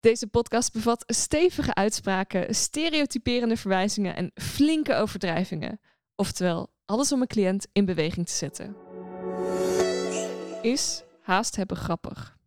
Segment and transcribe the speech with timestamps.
[0.00, 5.80] Deze podcast bevat stevige uitspraken, stereotyperende verwijzingen en flinke overdrijvingen.
[6.14, 8.76] Oftewel, alles om een cliënt in beweging te zetten.
[10.62, 12.38] Is haast hebben grappig?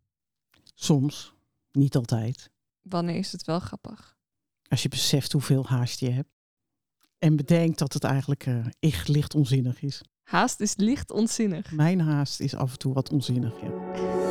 [0.74, 1.34] Soms,
[1.72, 2.50] niet altijd.
[2.82, 4.16] Wanneer is het wel grappig?
[4.68, 6.32] Als je beseft hoeveel haast je hebt.
[7.18, 10.02] En bedenkt dat het eigenlijk eh, echt licht onzinnig is.
[10.22, 11.72] Haast is licht onzinnig.
[11.72, 14.23] Mijn haast is af en toe wat onzinnig, ja.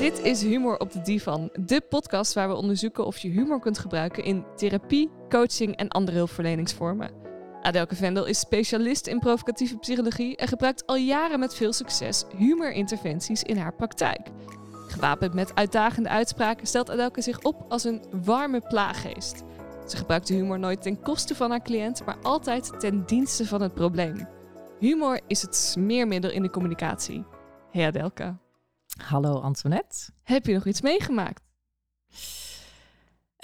[0.00, 3.78] Dit is Humor op de Divan, de podcast waar we onderzoeken of je humor kunt
[3.78, 7.10] gebruiken in therapie, coaching en andere hulpverleningsvormen.
[7.62, 13.42] Adelke Vendel is specialist in provocatieve psychologie en gebruikt al jaren met veel succes humorinterventies
[13.42, 14.28] in haar praktijk.
[14.88, 19.42] Gewapend met uitdagende uitspraken stelt Adelke zich op als een warme plaaggeest.
[19.86, 23.62] Ze gebruikt de humor nooit ten koste van haar cliënt, maar altijd ten dienste van
[23.62, 24.28] het probleem.
[24.78, 27.24] Humor is het smeermiddel in de communicatie.
[27.70, 28.36] Hey Adelke.
[28.96, 30.10] Hallo Antoinette.
[30.22, 31.42] Heb je nog iets meegemaakt?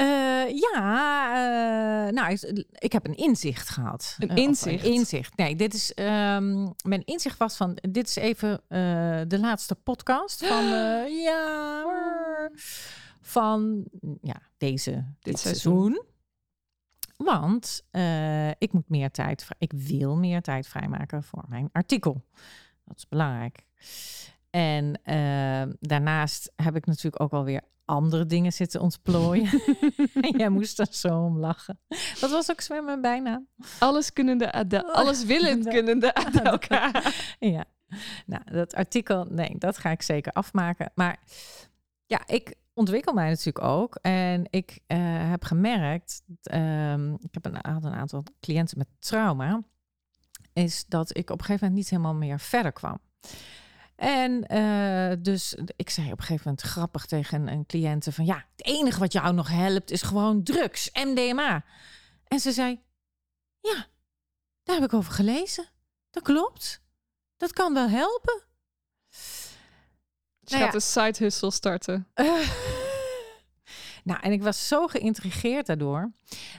[0.01, 4.17] Uh, ja, uh, nou, ik, ik, heb een inzicht gehad.
[4.19, 4.85] Een inzicht?
[4.85, 5.37] Uh, een inzicht.
[5.37, 8.61] Nee, dit is, um, mijn inzicht was van, dit is even
[9.29, 10.65] de laatste podcast van,
[11.27, 11.85] ja,
[13.21, 13.85] van,
[14.23, 15.75] ja, deze, dit, dit seizoen.
[15.83, 16.05] seizoen.
[17.17, 17.85] Want
[18.59, 22.25] ik moet meer tijd, ik wil meer tijd vrijmaken voor mijn artikel.
[22.85, 23.67] Dat is belangrijk.
[24.57, 29.63] En uh, daarnaast heb ik natuurlijk ook alweer andere dingen zitten ontplooien.
[30.21, 31.79] en jij moest er zo om lachen.
[32.21, 33.49] Dat was ook zo mijn bijnaam.
[33.79, 37.03] Alles kunnende Adel, alles willend kunnende Adelka.
[37.39, 37.65] ja,
[38.27, 40.93] nou dat artikel, nee, dat ga ik zeker afmaken.
[40.95, 41.19] Maar
[42.07, 43.99] ja, ik ontwikkel mij natuurlijk ook.
[44.03, 44.99] En ik uh,
[45.31, 49.63] heb gemerkt, um, ik heb een, een aantal cliënten met trauma,
[50.53, 52.99] is dat ik op een gegeven moment niet helemaal meer verder kwam.
[53.97, 58.47] En uh, dus ik zei op een gegeven moment grappig tegen een cliënte van ja,
[58.57, 61.65] het enige wat jou nog helpt is gewoon drugs, MDMA.
[62.25, 62.83] En ze zei,
[63.61, 63.87] ja,
[64.63, 65.69] daar heb ik over gelezen.
[66.11, 66.83] Dat klopt.
[67.37, 68.43] Dat kan wel helpen.
[70.41, 70.75] Je nou gaat ja.
[70.75, 72.09] een side hustle starten.
[72.15, 72.49] Uh,
[74.05, 76.13] nou, en ik was zo geïntrigeerd daardoor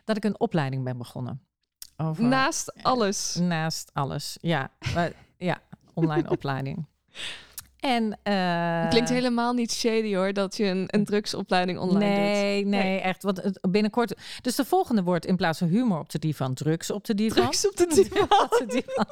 [0.06, 1.47] dat ik een opleiding ben begonnen.
[1.97, 3.36] Over, naast alles.
[3.36, 4.72] naast alles, ja.
[4.94, 5.62] Maar, ja,
[5.94, 6.86] online opleiding.
[7.79, 12.72] En, uh, Klinkt helemaal niet shady hoor, dat je een, een drugsopleiding online nee, doet.
[12.72, 13.23] Nee, nee, echt.
[13.23, 14.16] Want binnenkort.
[14.41, 17.41] Dus de volgende wordt in plaats van humor op de divan, drugs op de divan.
[17.41, 18.22] Drugs op de divan.
[18.45, 19.05] op de divan.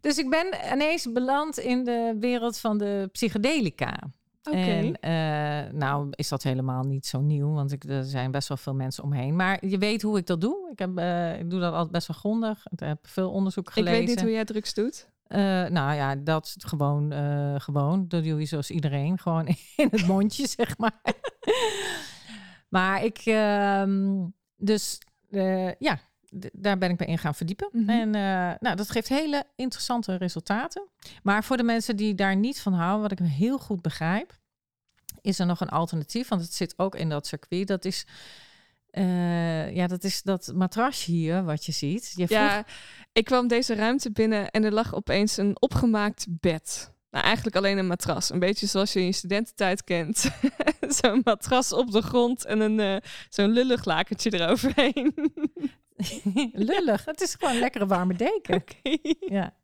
[0.00, 3.98] dus ik ben ineens beland in de wereld van de psychedelica.
[4.42, 4.94] Okay.
[5.02, 8.56] En uh, nou is dat helemaal niet zo nieuw, want ik, er zijn best wel
[8.56, 9.36] veel mensen omheen.
[9.36, 10.68] Maar je weet hoe ik dat doe.
[10.72, 12.66] Ik, heb, uh, ik doe dat altijd best wel grondig.
[12.70, 14.00] Ik heb veel onderzoek gelezen.
[14.00, 15.08] Ik weet niet hoe jij drugs doet.
[15.28, 18.08] Uh, nou ja, dat gewoon, uh, gewoon.
[18.08, 19.18] Dat doe je zoals iedereen.
[19.18, 21.00] Gewoon in het mondje, zeg maar.
[22.68, 23.82] maar ik, uh,
[24.56, 24.98] dus
[25.30, 25.98] uh, ja,
[26.52, 27.68] daar ben ik bij in gaan verdiepen.
[27.72, 27.88] Mm -hmm.
[27.88, 28.10] En
[28.60, 30.88] nou, dat geeft hele interessante resultaten.
[31.22, 34.38] Maar voor de mensen die daar niet van houden, wat ik heel goed begrijp,
[35.20, 36.28] is er nog een alternatief.
[36.28, 37.66] Want het zit ook in dat circuit.
[37.66, 38.06] Dat is
[38.98, 42.12] uh, ja, dat is dat matrasje hier wat je ziet.
[42.14, 42.38] Je vroeg...
[42.38, 42.64] Ja,
[43.12, 46.94] ik kwam deze ruimte binnen en er lag opeens een opgemaakt bed.
[47.10, 48.30] Nou, eigenlijk alleen een matras.
[48.30, 50.30] Een beetje zoals je in je studententijd kent.
[51.00, 52.96] zo'n matras op de grond en een, uh,
[53.28, 55.14] zo'n lullig lakertje eroverheen.
[56.70, 57.04] lullig?
[57.04, 58.54] Het is gewoon een lekkere warme deken.
[58.66, 59.16] Okay.
[59.20, 59.54] Ja.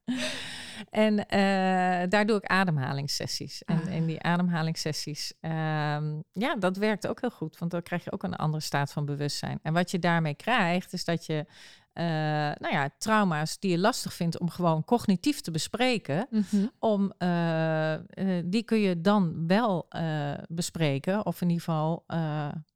[0.90, 3.62] En uh, daar doe ik ademhalingssessies.
[3.64, 7.58] En in die ademhalingssessies, um, ja, dat werkt ook heel goed.
[7.58, 9.58] Want dan krijg je ook een andere staat van bewustzijn.
[9.62, 11.46] En wat je daarmee krijgt, is dat je,
[11.94, 12.04] uh,
[12.58, 16.70] nou ja, trauma's die je lastig vindt om gewoon cognitief te bespreken, mm -hmm.
[16.78, 17.94] om, uh,
[18.44, 19.88] die kun je dan wel
[20.48, 22.04] bespreken of in ieder geval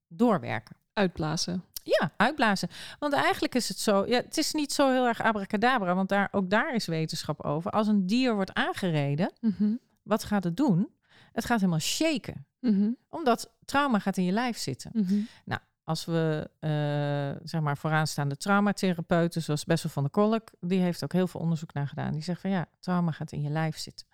[0.09, 0.77] doorwerken.
[0.93, 1.65] Uitblazen.
[1.87, 2.69] Ja, uitblazen.
[2.99, 6.29] Want eigenlijk is het zo, ja, het is niet zo heel erg abracadabra, want daar,
[6.31, 7.71] ook daar is wetenschap over.
[7.71, 9.81] Als een dier wordt aangereden, mm -hmm.
[10.03, 10.91] wat gaat het doen?
[11.33, 12.47] Het gaat helemaal shaken.
[12.61, 12.97] Mm -hmm.
[13.09, 14.91] Omdat trauma gaat in je lijf zitten.
[14.95, 15.29] Mm -hmm.
[15.45, 21.05] Nou, als we, uh, zeg maar, vooraanstaande traumatherapeuten, zoals Bessel van der Kolk, die heeft
[21.05, 22.13] ook heel veel onderzoek naar gedaan.
[22.13, 24.07] Die zegt van ja, trauma gaat in je lijf zitten.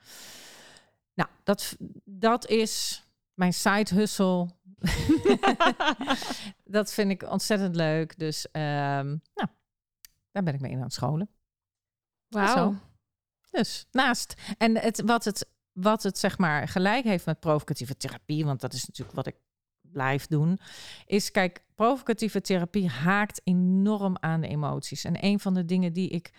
[1.15, 3.05] Nou, dat, dat is
[3.35, 4.49] mijn side hustle.
[6.65, 8.19] dat vind ik ontzettend leuk.
[8.19, 9.49] Dus um, nou,
[10.31, 11.31] daar ben ik mee in aan het scholen.
[12.29, 12.75] Wauw.
[13.51, 14.35] Dus naast.
[14.59, 18.73] En het, wat, het, wat het zeg maar gelijk heeft met provocatieve therapie, want dat
[18.73, 19.37] is natuurlijk wat ik
[19.81, 20.59] blijf doen,
[21.07, 25.05] is kijk, provocatieve therapie haakt enorm aan de emoties.
[25.05, 26.31] En een van de dingen die ik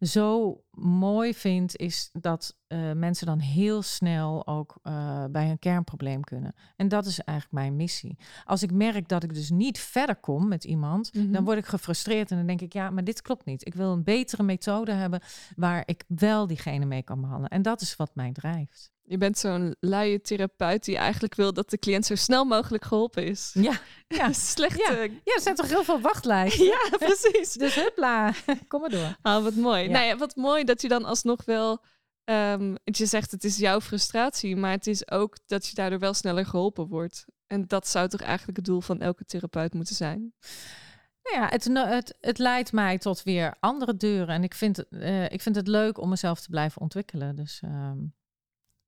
[0.00, 6.24] zo mooi vind, is dat eh, mensen dan heel snel ook eh, bij een kernprobleem
[6.24, 6.54] kunnen.
[6.76, 8.18] En dat is eigenlijk mijn missie.
[8.44, 11.32] Als ik merk dat ik dus niet verder kom met iemand, Mhm.
[11.32, 13.66] dan word ik gefrustreerd en dan denk ik, ja, maar dit klopt niet.
[13.66, 15.20] Ik wil een betere methode hebben
[15.56, 17.50] waar ik wel diegene mee kan behandelen.
[17.50, 18.90] En dat is wat mij drijft.
[19.04, 23.24] Je bent zo'n luie therapeut die eigenlijk wil dat de cliënt zo snel mogelijk geholpen
[23.26, 23.50] is.
[23.54, 23.72] Ja,
[24.18, 24.32] ja.
[24.32, 25.10] Slechte.
[25.24, 26.64] ja er zijn toch heel veel wachtlijsten.
[26.74, 27.52] Ja, precies.
[27.52, 28.32] Dus hupla,
[28.68, 29.16] kom maar door.
[29.22, 29.82] Ah, wat mooi.
[29.82, 29.90] Ja.
[29.90, 31.84] Nou ja, wat mooi dat je dan alsnog wel...
[32.24, 36.14] want je zegt het is jouw frustratie, maar het is ook dat je daardoor wel
[36.14, 37.24] sneller geholpen wordt.
[37.46, 40.34] En dat zou toch eigenlijk het doel van elke therapeut moeten zijn?
[41.22, 44.34] Nou ja, het, het, het leidt mij tot weer andere deuren.
[44.34, 47.36] En ik vind, eh, ik vind het leuk om mezelf te blijven ontwikkelen.
[47.36, 47.98] Dus ehm,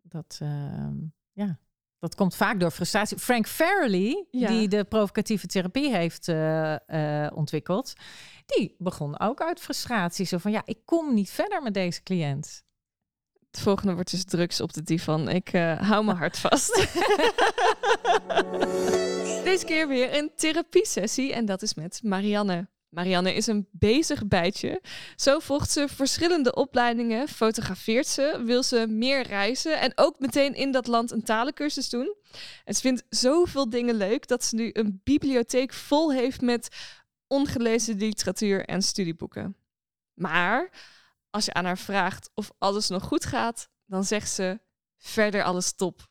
[0.03, 0.97] dat, ehm,
[1.33, 1.59] ja,
[2.05, 3.19] dat komt vaak door frustratie.
[3.19, 4.49] Frank Farrelly, Ja.
[4.49, 7.93] die de provocatieve therapie heeft eh, eh, ontwikkeld,
[8.47, 10.27] die begon ook uit frustratie.
[10.27, 12.63] Zo van, ja, ik kom niet verder met deze cliënt.
[13.51, 15.29] Het volgende wordt dus drugs op de divan.
[15.29, 16.75] Ik eh, hou mijn hart vast.
[19.45, 22.69] Deze keer weer een therapiesessie en dat is met Marianne.
[22.95, 24.83] Marianne is een bezig bijtje.
[25.17, 30.73] Zo volgt ze verschillende opleidingen, fotografeert ze, wil ze meer reizen en ook meteen in
[30.73, 32.15] dat land een talencursus doen.
[32.65, 36.69] En ze vindt zoveel dingen leuk dat ze nu een bibliotheek vol heeft met
[37.27, 39.57] ongelezen literatuur en studieboeken.
[40.15, 40.71] Maar
[41.31, 44.61] als je aan haar vraagt of alles nog goed gaat, dan zegt ze
[44.99, 46.09] verder alles top.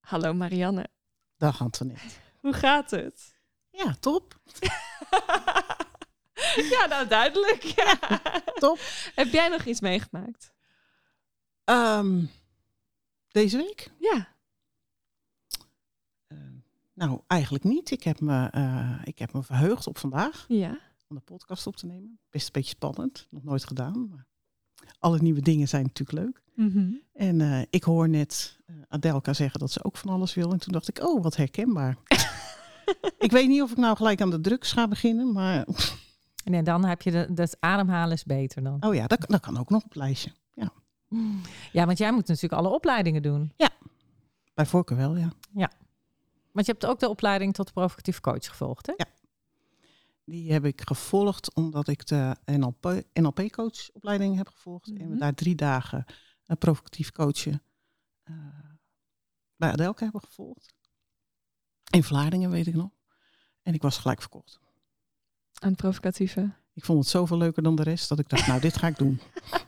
[0.00, 0.86] Hallo Marianne,
[1.36, 2.14] Dag Antoinette.
[2.40, 3.35] hoe gaat het?
[3.76, 4.40] Ja, top.
[6.72, 7.62] ja, nou duidelijk.
[7.62, 7.98] Ja.
[8.54, 8.78] Top.
[9.14, 10.52] Heb jij nog iets meegemaakt?
[11.64, 12.24] Ehm,
[13.28, 13.90] deze week?
[13.98, 14.28] Ja.
[16.26, 16.38] Eh,
[16.94, 17.90] nou, eigenlijk niet.
[17.90, 20.78] Ik heb, me, eh, ik heb me verheugd op vandaag Ja.
[21.08, 22.18] om de podcast op te nemen.
[22.30, 23.26] Best een beetje spannend.
[23.30, 24.08] Nog nooit gedaan.
[24.08, 24.26] Maar
[24.98, 26.42] alle nieuwe dingen zijn natuurlijk leuk.
[27.12, 28.58] En eh, ik hoor net
[28.88, 30.52] Adelka zeggen dat ze ook van alles wil.
[30.52, 31.96] En toen dacht ik, oh, wat herkenbaar.
[33.18, 35.32] ik weet niet of ik nou gelijk aan de drugs ga beginnen.
[35.32, 35.66] Maar
[36.44, 38.82] En dan heb je de, dat ademhalen is beter dan.
[38.84, 40.32] oh ja, dat, dat kan ook nog op het lijstje.
[40.54, 40.72] Ja,
[41.72, 43.52] Ja, want jij moet natuurlijk alle opleidingen doen.
[44.54, 45.32] bij voorkeur wel, ja.
[46.52, 48.94] Want je hebt ook de opleiding tot provocatief coach gevolgd, hè?
[50.24, 54.86] Die heb ik gevolgd omdat ik de NLP, NLP-coachopleiding heb gevolgd.
[54.88, 55.18] En we Mhm.
[55.18, 56.04] daar drie dagen
[56.46, 57.62] een provocatief coachen
[58.22, 58.34] eh,
[59.56, 60.74] bij Adelka hebben gevolgd.
[61.90, 62.90] In Vlaardingen, weet ik nog.
[63.62, 64.60] En ik was gelijk verkocht.
[65.58, 66.50] Aan het provocatieve.
[66.74, 68.96] Ik vond het zoveel leuker dan de rest dat ik dacht, nou, dit ga ik
[68.98, 69.20] doen.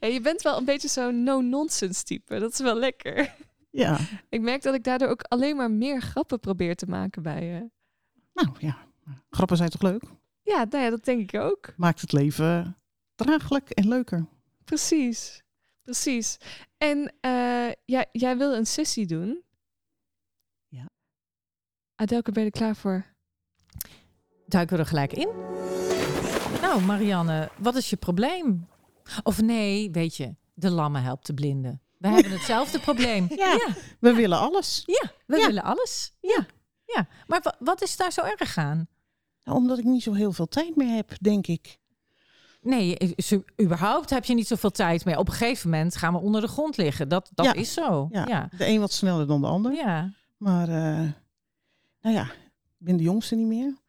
[0.00, 2.38] Ja, je bent wel een beetje zo'n no-nonsense type.
[2.38, 3.34] Dat is wel lekker.
[3.70, 3.98] Ja,
[4.28, 7.70] Ik merk dat ik daardoor ook alleen maar meer grappen probeer te maken bij je.
[8.34, 8.78] nou ja,
[9.30, 10.02] grappen zijn toch leuk?
[10.42, 11.72] Ja, nou ja, dat denk ik ook.
[11.76, 12.76] Maakt het leven
[13.14, 14.26] draaglijk en leuker.
[14.64, 15.42] Precies.
[15.82, 16.36] Precies.
[16.78, 19.42] En eh, ja, jij wil een sessie doen.
[21.96, 23.04] Adelke, ben je er klaar voor?
[24.46, 25.28] Duiken we er gelijk in?
[26.60, 28.68] Nou, Marianne, wat is je probleem?
[29.22, 31.80] Of nee, weet je, de lammen helpt de blinden.
[31.98, 33.26] We hebben hetzelfde probleem.
[33.28, 33.52] Ja.
[33.52, 33.68] ja,
[34.00, 34.82] We willen alles.
[34.86, 35.46] ja, we Ja.
[35.46, 36.14] willen alles.
[36.20, 36.46] Ja,
[36.84, 37.06] ja.
[37.26, 38.86] Maar wa- wat is daar zo erg aan?
[39.44, 41.78] Nou, omdat ik niet zo heel veel tijd meer heb, denk ik.
[42.60, 45.18] Nee, is- überhaupt heb je niet zoveel tijd meer.
[45.18, 47.08] Op een gegeven moment gaan we onder de grond liggen.
[47.08, 48.08] Dat, dat is zo.
[48.12, 48.48] Ja, Ja.
[48.56, 49.72] De een wat sneller dan de ander.
[49.72, 50.12] ja.
[50.36, 51.08] Maar eh,
[52.02, 53.80] nou ja, ik ben de jongste niet meer.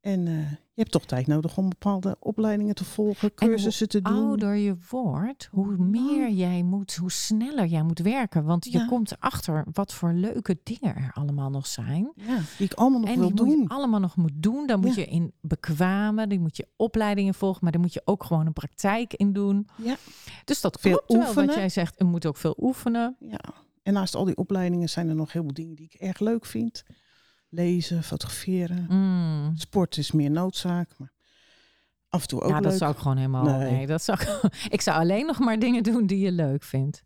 [0.00, 3.88] En eh, je hebt toch tijd nodig om bepaalde opleidingen te volgen, En hoe cursussen
[3.88, 4.12] te doen.
[4.12, 8.44] ouder je wordt, hoe meer jij moet, hoe sneller jij moet werken.
[8.44, 8.86] Want je Ja.
[8.86, 12.12] komt erachter wat voor leuke dingen er allemaal nog zijn.
[12.16, 13.62] Ja, die ik allemaal nog en wil die moet doen.
[13.62, 14.66] je allemaal nog moet doen.
[14.66, 15.00] Daar moet Ja.
[15.02, 18.52] je in bekwamen, die moet je opleidingen volgen, maar daar moet je ook gewoon een
[18.52, 19.68] praktijk in doen.
[19.76, 19.96] Ja.
[20.44, 21.54] Dus dat Veel klopt wel wat oefenen.
[21.54, 21.94] jij zegt.
[21.98, 23.16] Je moet ook veel oefenen.
[23.20, 23.40] Ja.
[23.82, 26.46] En naast al die opleidingen zijn er nog heel veel dingen die ik erg leuk
[26.46, 26.84] vind.
[27.48, 28.86] Lezen, fotograferen.
[28.88, 29.56] Mm.
[29.56, 31.12] Sport is meer noodzaak, maar
[32.08, 32.78] af en toe ook Ja, dat leuk.
[32.80, 33.44] zou ik gewoon helemaal.
[33.44, 33.86] Nee, Nee.
[33.86, 34.42] dat zou ik,
[34.76, 37.04] ik zou alleen nog maar dingen doen die je leuk vindt.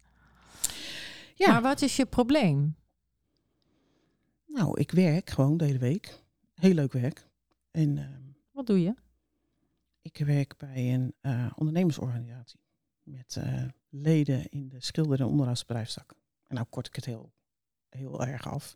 [1.35, 1.53] Ja.
[1.53, 2.77] Maar wat is je probleem?
[4.47, 6.23] Nou, ik werk gewoon de hele week.
[6.55, 7.29] Heel leuk werk.
[7.71, 8.95] En ehm, Wat doe je?
[10.03, 12.61] ik werk bij een eh, ondernemersorganisatie.
[13.03, 16.15] Met eh, leden in de schilder- en onderhoudsbedrijfstak.
[16.47, 17.33] En nou kort ik het heel,
[17.89, 18.75] heel erg af.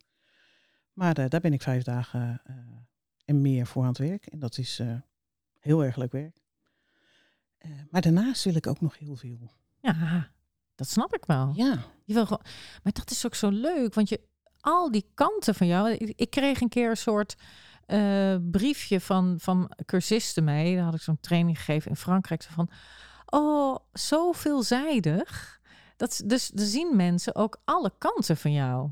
[0.95, 2.55] Maar eh, daar ben ik vijf dagen eh,
[3.25, 4.25] en meer voor aan het werk.
[4.25, 4.95] En dat is eh,
[5.59, 6.43] heel erg leuk werk.
[7.89, 9.51] Maar daarnaast wil ik ook nog heel veel.
[9.81, 10.29] Ja,
[10.75, 11.51] dat snap ik wel.
[11.55, 12.45] Ja, Je wil gewoon,
[12.83, 14.21] maar dat is ook zo leuk, want je
[14.59, 15.91] al die kanten van jou.
[15.91, 17.35] Ik, ik kreeg een keer een soort
[18.51, 20.75] briefje van, van cursisten mee.
[20.75, 22.41] Daar had ik zo'n training gegeven in Frankrijk.
[22.41, 22.69] Zo Van,
[23.25, 25.61] oh, zo veelzijdig.
[25.95, 28.89] Dat, dus dan zien mensen ook alle kanten van jou.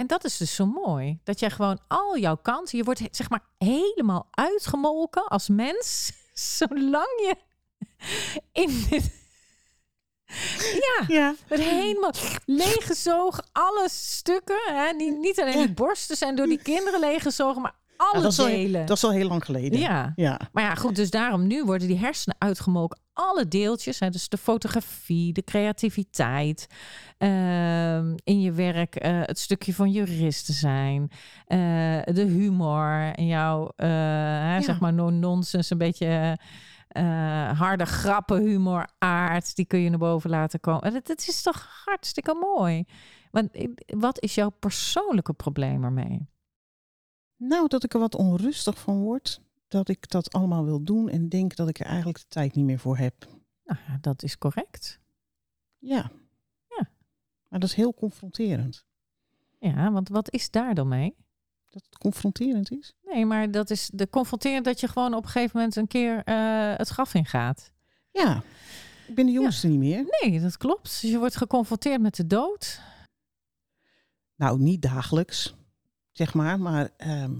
[0.00, 1.18] En dat is dus zo mooi.
[1.24, 6.12] Dat jij gewoon al jouw kanten, je wordt zeg maar helemaal uitgemolken als mens.
[6.58, 7.34] Zolang je
[8.52, 9.18] in dit.
[10.80, 11.34] Ja, Ja.
[11.46, 12.12] het helemaal
[12.46, 14.60] leeggezogen, alle stukken.
[14.66, 14.92] Hè?
[14.92, 18.38] Niet, niet alleen die borsten zijn door die kinderen leeggezogen, maar alle Ja, dat, is
[18.38, 18.86] al, delen.
[18.86, 19.78] dat is al heel lang geleden.
[19.78, 20.12] Ja.
[20.16, 20.40] Ja.
[20.52, 23.00] Maar ja, goed, dus daarom nu worden die hersenen uitgemolken.
[23.12, 26.66] Alle deeltjes, hè, dus de fotografie, de creativiteit,
[27.18, 31.10] ehm, in je werk eh, het stukje van juristen zijn,
[31.46, 31.58] eh,
[32.14, 33.88] de humor en jouw, eh,
[34.52, 36.38] hè, zeg maar, no-nonsense, een beetje
[37.54, 40.82] harde grappen, humor, aard, die kun je naar boven laten komen.
[40.82, 42.84] En Dat, dat is toch hartstikke mooi.
[43.30, 43.48] Want
[43.86, 46.28] wat is jouw persoonlijke probleem ermee?
[47.40, 49.40] Nou, dat ik er wat onrustig van word.
[49.68, 52.64] Dat ik dat allemaal wil doen en denk dat ik er eigenlijk de tijd niet
[52.64, 53.26] meer voor heb.
[53.64, 55.00] Nou, ja, dat is correct.
[55.78, 56.10] Ja.
[56.68, 56.90] Ja.
[57.48, 58.84] Maar dat is heel confronterend.
[59.58, 61.14] Ja, want wat is daar dan mee?
[61.68, 62.94] Dat het confronterend is.
[63.02, 66.22] Nee, maar dat is de confronterend dat je gewoon op een gegeven moment een keer
[66.24, 67.72] eh, het graf ingaat.
[68.10, 68.42] Ja.
[69.06, 70.04] Ik ben de jongste niet meer.
[70.20, 71.00] Nee, dat klopt.
[71.00, 72.80] Dus je wordt geconfronteerd met de dood.
[74.34, 75.54] Nou, niet dagelijks,
[76.20, 76.60] zeg maar.
[76.60, 77.32] Maar ehm,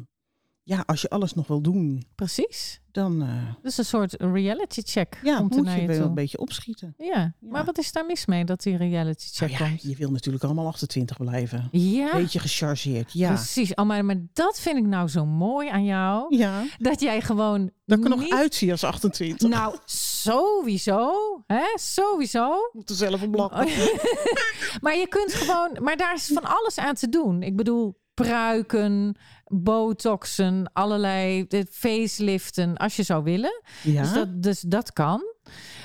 [0.62, 2.80] ja, als je alles nog wil doen, Precies.
[2.90, 6.38] dan eh, Dus een soort reality check ja, komt moet je je wel een beetje
[6.38, 6.94] opschieten.
[6.99, 7.06] Ja.
[7.06, 7.34] Ja.
[7.40, 9.82] maar wat is daar mis mee dat die reality check Nou ja, komt?
[9.82, 11.68] je wil natuurlijk allemaal 28 blijven.
[11.70, 13.28] Ja, Beetje gechargeerd, ja.
[13.32, 13.75] precies.
[13.75, 16.37] Oh, maar, maar dat vind ik nou zo mooi aan jou.
[16.37, 18.32] Ja, Dat jij gewoon dat ik er nog niet...
[18.32, 19.49] uitzie als 28.
[19.49, 21.12] Nou, sowieso.
[21.46, 21.64] Hè?
[21.75, 22.56] Sowieso.
[22.72, 23.58] moet er zelf op lachen.
[24.82, 27.42] maar je kunt gewoon, maar daar is van alles aan te doen.
[27.42, 33.62] Ik bedoel, pruiken, botoxen, allerlei de faceliften, als je zou willen.
[33.83, 35.23] Ja, Dus, dat, dus dat kan.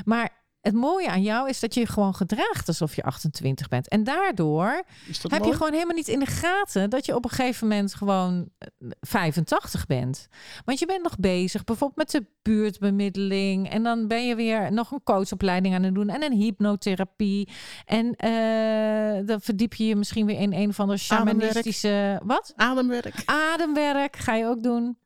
[0.06, 3.88] Maar het mooie aan jou is dat je gewoon gedraagt alsof je 28 bent.
[3.88, 4.84] En daardoor
[5.22, 5.52] heb mooi?
[5.52, 8.68] je gewoon helemaal niet in de gaten dat je op een gegeven moment gewoon eh,
[9.02, 10.28] 85 bent.
[10.66, 13.70] Want je bent nog bezig, bijvoorbeeld met de buurtbemiddeling.
[13.70, 17.50] En dan ben je weer nog een coachopleiding aan het doen en een hypnotherapie.
[17.86, 21.42] En eh, dan verdiep je je misschien weer in een andere Ademwerk.
[21.52, 22.22] shamanistische...
[22.24, 22.54] Wat?
[22.56, 24.98] Ademwerk, Ademwerk ga je ook doen.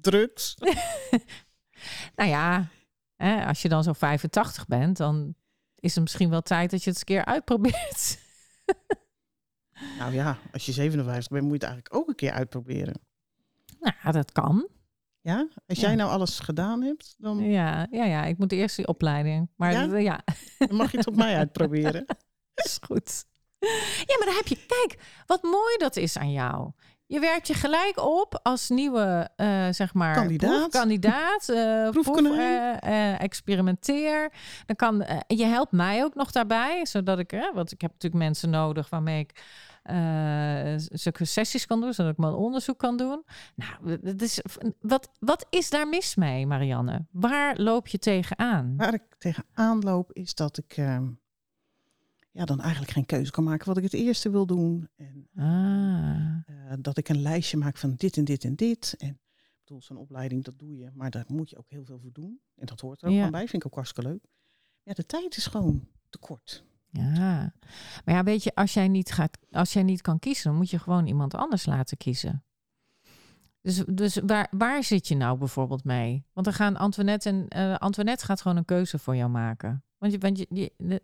[0.00, 0.54] drugs.
[2.16, 2.68] Nou ja,
[3.18, 5.34] hè, als je dan zo 85 bent, dan
[5.74, 8.18] is het misschien wel tijd dat je het eens een keer uitprobeert.
[9.98, 13.00] Nou ja, als je 57 bent, moet je het eigenlijk ook een keer uitproberen.
[13.80, 14.68] nou, dat kan.
[15.20, 15.48] Ja?
[15.66, 15.86] Als Ja.
[15.86, 19.50] jij nou alles gedaan hebt, dan Ja, ja, ja, ik moet eerst die opleiding.
[19.56, 19.96] Maar Ja?
[19.98, 20.24] ja
[20.58, 22.04] dan mag je het op mij uitproberen.
[22.54, 23.24] is goed.
[24.06, 26.72] Ja, maar dan heb je, kijk, wat mooi dat is aan jou.
[27.08, 30.14] Je werkt je gelijk op als nieuwe, eh, zeg maar,
[30.70, 31.44] Kandidaat.
[31.90, 34.32] proef, eh, eh, experimenteer.
[34.66, 38.50] Dan kan, je helpt mij ook nog daarbij, zodat ik, want ik heb natuurlijk mensen
[38.50, 39.42] nodig waarmee ik
[40.92, 43.24] zulke sessies kan doen, zodat ik mijn onderzoek kan doen.
[43.54, 44.40] Nou, is,
[44.80, 47.06] wat, wat is daar mis mee, Marianne?
[47.10, 48.74] Waar loop je tegenaan?
[48.76, 51.06] Waar ik tegenaan loop, is dat ik ehm,
[52.30, 54.88] ja, dan eigenlijk geen keuze kan maken wat ik het eerste wil doen.
[54.96, 58.94] En Ah, eh, dat ik een lijstje maak van dit en dit en dit.
[58.98, 60.90] En ik bedoel, zo'n opleiding, dat doe je.
[60.94, 62.40] Maar daar moet je ook heel veel voor doen.
[62.54, 63.18] En dat hoort er ook Ja.
[63.18, 63.48] gewoon bij.
[63.48, 64.24] Vind ik ook hartstikke leuk.
[64.82, 66.64] Ja, de tijd is gewoon te kort.
[66.90, 67.52] Ja,
[68.04, 70.70] maar ja, weet je, als jij niet gaat, als jij niet kan kiezen, dan moet
[70.70, 72.44] je gewoon iemand anders laten kiezen.
[73.60, 76.24] Dus, dus waar, waar zit je nou bijvoorbeeld mee?
[76.32, 79.84] Want dan gaan Antoinette en eh, Antoinette gaat gewoon een keuze voor jou maken.
[79.98, 81.02] Want je, want je, je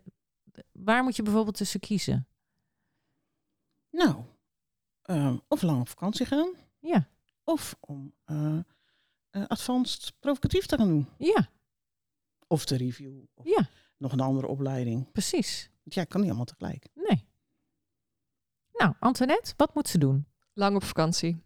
[0.71, 2.27] waar moet je bijvoorbeeld tussen kiezen?
[3.89, 4.23] Nou,
[5.01, 6.53] ehm, of lang op vakantie gaan.
[6.79, 7.07] Ja,
[7.43, 8.57] Of om eh
[9.29, 11.07] eh, advanced provocatief te gaan doen.
[11.17, 11.49] ja,
[12.47, 13.23] Of de review.
[13.33, 15.11] Of ja, nog een andere opleiding.
[15.11, 15.69] precies.
[15.83, 16.87] Want ja, kan niet allemaal tegelijk.
[16.93, 17.27] Nee.
[18.73, 20.27] Nou, Antoinette, wat moet ze doen?
[20.53, 21.43] Lang op vakantie.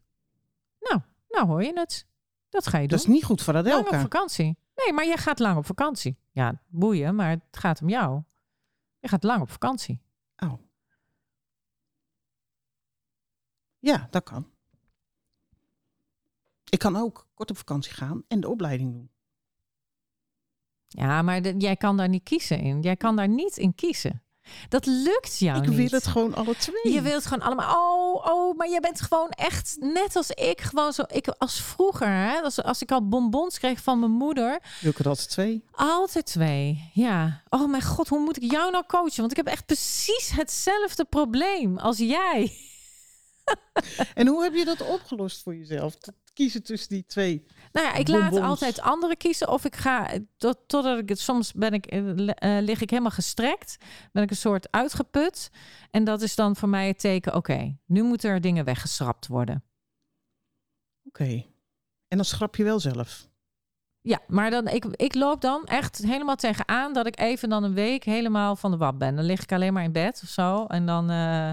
[0.79, 2.07] Nou, nou hoor je het.
[2.49, 2.97] Dat ga je doen.
[2.97, 3.99] Dat is niet goed voor lang op Adelka.
[4.01, 4.57] vakantie.
[4.75, 6.17] Nee, maar jij gaat lang op vakantie.
[6.31, 8.21] Ja, boeien, maar het gaat om jou.
[8.99, 10.01] Je gaat lang op vakantie.
[10.37, 10.53] Oh.
[13.79, 14.51] Ja, dat kan.
[16.69, 19.11] Ik kan ook kort op vakantie gaan en de opleiding doen.
[20.87, 22.81] Ja, maar de- jij kan daar niet kiezen in.
[22.81, 24.23] Jij kan daar niet in kiezen.
[24.69, 25.77] Dat lukt jou ik niet.
[25.77, 26.93] wil het gewoon alle twee.
[26.93, 27.75] Je wilt gewoon allemaal.
[27.77, 30.61] Oh, oh, maar je bent gewoon echt net als ik.
[30.61, 31.03] Gewoon zo.
[31.07, 34.59] Ik als vroeger, hè, als, als ik al bonbons kreeg van mijn moeder.
[34.81, 35.63] Wil ik er altijd twee?
[35.71, 36.91] Altijd twee.
[36.93, 37.41] Ja.
[37.49, 39.19] Oh mijn god, hoe moet ik jou nou coachen?
[39.19, 42.51] Want ik heb echt precies hetzelfde probleem als jij.
[44.13, 45.95] En hoe heb je dat opgelost voor jezelf?
[45.95, 47.45] Dat kiezen tussen die twee.
[47.71, 49.49] Nou ja, ik laat altijd anderen kiezen.
[49.49, 53.77] Of ik ga, tot, totdat ik het, soms ben ik, eh, lig ik helemaal gestrekt.
[54.11, 55.49] Ben ik een soort uitgeput.
[55.91, 59.63] En dat is dan voor mij het teken, oké, nu moeten er dingen weggeschrapt worden.
[61.03, 61.45] Oké.
[62.07, 63.27] En dan schrap je wel zelf.
[64.01, 67.73] Ja, maar dan, ik, ik loop dan echt helemaal tegenaan dat ik even dan een
[67.73, 69.15] week helemaal van de wap ben.
[69.15, 70.65] Dan lig ik alleen maar in bed of zo.
[70.65, 71.49] En dan eh,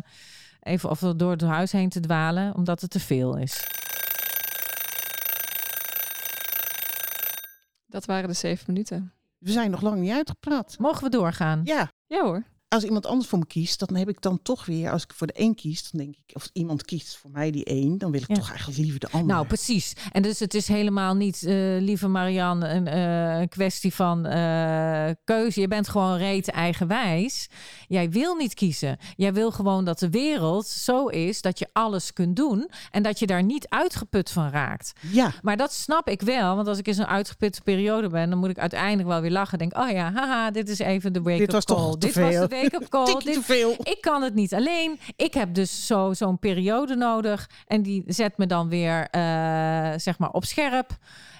[0.61, 3.85] even of door het huis heen te dwalen, omdat het te veel is.
[7.97, 9.13] Dat waren de zeven minuten.
[9.39, 10.79] We zijn nog lang niet uitgepraat.
[10.79, 11.61] Mogen we doorgaan?
[11.65, 12.43] Ja, Ja hoor.
[12.69, 15.27] Als iemand anders voor me kiest, dan heb ik dan toch weer, als ik voor
[15.27, 18.21] de een kies, dan denk ik, of iemand kiest voor mij die één, dan wil
[18.21, 18.35] ik Ja.
[18.35, 19.35] toch eigenlijk liever de ander.
[19.35, 19.93] Nou, precies.
[20.13, 25.61] En dus het is helemaal niet, eh, lieve Marianne, een eh, kwestie van eh, keuze.
[25.61, 27.49] Je bent gewoon reet eigenwijs.
[27.89, 28.99] Jij wil niet kiezen.
[29.17, 33.19] Jij wil gewoon dat de wereld zo is dat je alles kunt doen en dat
[33.19, 34.93] je daar niet uitgeput van raakt.
[35.11, 38.39] Ja, Maar dat snap ik wel, want als ik in zo'n uitgeputte periode ben, dan
[38.39, 39.59] moet ik uiteindelijk wel weer lachen.
[39.59, 41.77] Denk, oh ja, haha, dit is even de wake-up was call.
[41.77, 43.05] toch dit was de wake-up call.
[43.05, 43.71] tikje Dit, te veel.
[43.83, 44.99] ik kan het niet alleen.
[45.17, 47.51] Ik heb dus zo, zo'n periode nodig.
[47.67, 50.91] En die zet me dan weer eh, zeg maar op scherp.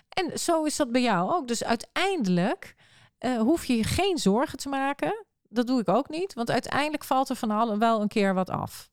[0.09, 1.49] En zo is dat bij jou ook.
[1.49, 2.75] Dus uiteindelijk
[3.19, 5.25] eh, hoef je je geen zorgen te maken.
[5.49, 6.35] Dat doe ik ook niet.
[6.35, 8.91] Want uiteindelijk valt er van allen wel een keer wat af.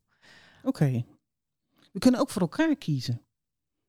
[0.64, 1.06] Oké.
[1.92, 3.26] We kunnen ook voor elkaar kiezen.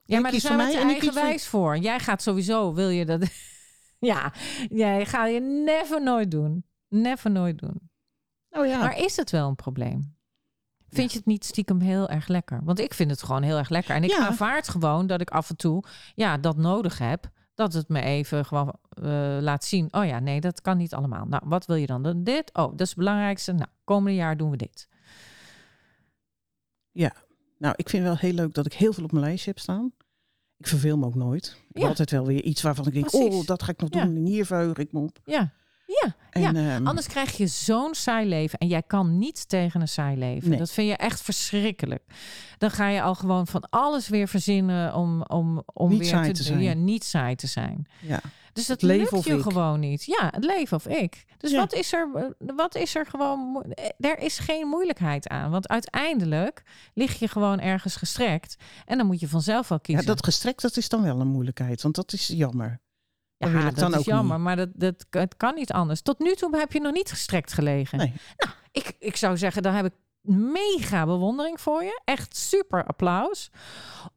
[0.05, 1.77] Ja, maar daar zijn voor we kies voor- eigenwijs voor.
[1.77, 3.21] Jij gaat sowieso, wil je dat...
[4.11, 4.33] ja,
[4.69, 6.65] jij ga je never nooit doen.
[6.89, 7.91] Never nooit doen.
[8.57, 8.79] Oh ja.
[8.79, 10.17] Maar is het wel een probleem?
[10.89, 12.61] Vind je het niet stiekem heel erg lekker?
[12.65, 13.95] Want ik vind het gewoon heel erg lekker.
[13.95, 14.27] En ik Ja.
[14.27, 15.85] aanvaard gewoon dat ik af en toe
[16.15, 17.31] ja, dat nodig heb.
[17.55, 19.03] Dat het me even gewoon eh,
[19.41, 19.89] laat zien.
[19.95, 21.27] Oh ja, nee, dat kan niet allemaal.
[21.27, 22.03] Nou, wat wil je dan?
[22.03, 22.51] Dan Dit?
[22.55, 23.53] Oh, dat is het belangrijkste.
[23.53, 24.89] Nou, komende jaar doen we dit.
[27.59, 29.93] Nou, ik vind wel heel leuk dat ik heel veel op mijn lijstje heb staan.
[30.59, 31.47] Ik verveel me ook nooit.
[31.47, 31.89] Ik heb Ja.
[31.89, 33.35] altijd wel weer iets waarvan ik denk, Precies.
[33.35, 34.05] oh, dat ga ik nog Ja.
[34.05, 34.17] doen.
[34.17, 35.19] En hier verheug ik me op.
[35.25, 35.53] Ja,
[35.87, 36.75] ja, En, ja.
[36.75, 38.59] ehm, Anders krijg je zo'n saai leven.
[38.59, 40.49] En jij kan niet tegen een saai leven.
[40.49, 40.59] Nee.
[40.59, 42.03] Dat vind je echt verschrikkelijk.
[42.59, 46.33] Dan ga je al gewoon van alles weer verzinnen om, om, om Niet weer saai
[46.33, 46.63] te, te doen.
[46.63, 46.79] zijn.
[46.79, 47.87] Ja, niet saai te zijn.
[48.01, 48.21] ja.
[48.53, 49.43] Dus dat lukt je ik?
[49.43, 50.05] gewoon niet.
[50.05, 51.25] Ja, het leven of ik.
[51.39, 51.59] Dus Ja.
[51.59, 52.25] wat is er, eh,
[52.57, 53.63] wat is er gewoon?
[53.63, 55.51] eh, Er is geen moeilijkheid aan.
[55.51, 56.63] Want uiteindelijk
[56.95, 58.57] lig je gewoon ergens gestrekt.
[58.85, 60.07] En dan moet je vanzelf wel ja, kiezen.
[60.07, 61.83] dat gestrekt, dat is dan wel een moeilijkheid.
[61.83, 62.81] Want dat is jammer.
[63.53, 64.35] Ja, dat dan is ook jammer.
[64.35, 64.45] niet.
[64.45, 66.03] Maar dat, dat, het kan niet anders.
[66.03, 67.99] Tot nu toe heb je nog niet gestrekt gelegen.
[67.99, 68.13] Nee.
[68.37, 69.93] Nou, ik, ik zou zeggen, daar heb ik
[70.33, 72.01] mega bewondering voor je.
[72.05, 73.51] Echt super applaus.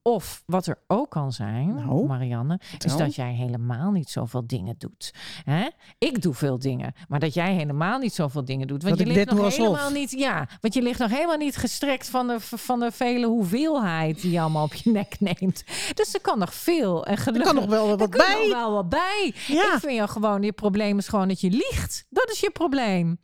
[0.01, 4.75] Of wat er ook kan zijn, Nou, Marianne, is dat jij helemaal niet zoveel dingen
[4.77, 5.13] doet.
[5.43, 5.67] Hè?
[5.97, 8.83] Ik doe veel dingen, maar dat jij helemaal niet zoveel dingen doet.
[8.83, 12.09] Want Dat je ligt nog helemaal niet, ja, want je ligt nog helemaal niet gestrekt
[12.09, 15.63] van de, van de vele hoeveelheid die je allemaal op je nek neemt.
[15.93, 17.05] Dus er kan nog veel.
[17.05, 18.49] En Er gelukkig, kan nog wel wat er kan nog bij.
[18.49, 19.33] wel wat bij.
[19.47, 19.73] Ja.
[19.73, 22.05] Ik vind je gewoon, je probleem is gewoon dat je liegt.
[22.09, 23.17] Dat is je probleem.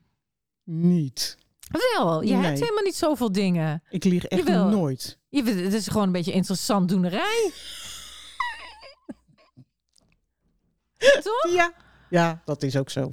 [0.63, 1.37] Niet.
[1.95, 3.83] Wel, je hebt helemaal niet zoveel dingen.
[3.89, 4.69] Ik lieg echt Jawel.
[4.69, 5.19] nooit.
[5.29, 7.51] Je, het is gewoon een beetje interessant doenerij.
[11.23, 11.49] Toch?
[11.53, 11.73] Ja.
[12.09, 13.11] Ja, dat is ook zo.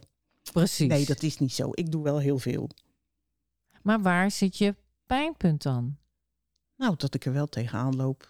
[0.53, 0.88] Precies.
[0.88, 1.68] Nee, dat is niet zo.
[1.73, 2.70] Ik doe wel heel veel.
[3.83, 4.75] Maar waar zit je
[5.07, 5.96] pijnpunt dan?
[6.77, 8.30] Nou, dat ik er wel tegenaan loop.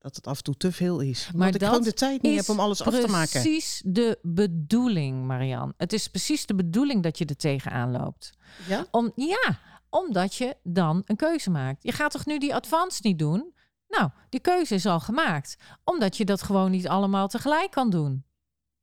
[0.00, 1.30] Dat het af en toe te veel is.
[1.34, 3.42] Maar ik gewoon de tijd niet heb om alles af te maken.
[3.42, 5.74] Precies de bedoeling, Marian.
[5.76, 8.30] Het is precies de bedoeling dat je er tegenaan loopt.
[8.68, 8.86] Ja?
[8.90, 9.58] Om, ja,
[9.88, 11.82] omdat je dan een keuze maakt.
[11.82, 13.54] Je gaat toch nu die advance niet doen?
[13.88, 15.56] Nou, die keuze is al gemaakt.
[15.84, 18.24] Omdat je dat gewoon niet allemaal tegelijk kan doen.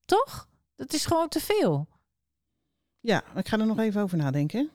[0.06, 0.50] Toch?
[0.76, 1.88] Dat is gewoon te veel.
[3.00, 4.72] Ja, ik ga er nog even over nadenken.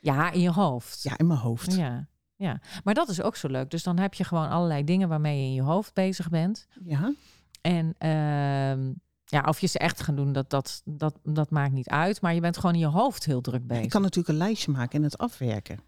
[0.00, 1.02] Ja, in je hoofd.
[1.02, 1.74] Ja, in mijn hoofd.
[1.74, 2.60] Ja, ja.
[2.84, 3.70] Maar dat is ook zo leuk.
[3.70, 6.66] Dus dan heb je gewoon allerlei dingen waarmee je in je hoofd bezig bent.
[6.84, 7.14] Ja.
[7.60, 8.92] En ehm,
[9.24, 12.20] ja, of je ze echt gaan doen, dat, dat, dat, dat maakt niet uit.
[12.20, 13.84] Maar je bent gewoon in je hoofd heel druk bezig.
[13.84, 15.80] Ik kan natuurlijk een lijstje maken en het afwerken.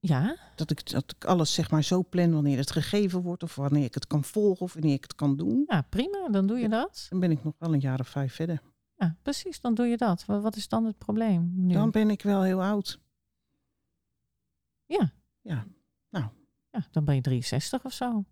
[0.00, 3.42] Ja, Dat ik, dat ik alles zeg maar zo plan wanneer het gegeven wordt.
[3.42, 5.64] Of wanneer ik het kan volgen of wanneer ik het kan doen.
[5.66, 6.28] ja, prima.
[6.30, 7.06] Dan doe je dat.
[7.08, 8.60] Dan ben ik nog wel een jaar of vijf verder.
[8.96, 9.60] Ja, precies.
[9.60, 10.24] Dan doe je dat.
[10.24, 11.72] Wat, wat is dan het probleem nu?
[11.72, 12.98] Dan ben ik wel heel oud.
[14.88, 15.12] Ja.
[15.40, 15.66] Ja.
[16.70, 18.24] Ja, dan ben je 63 of zo.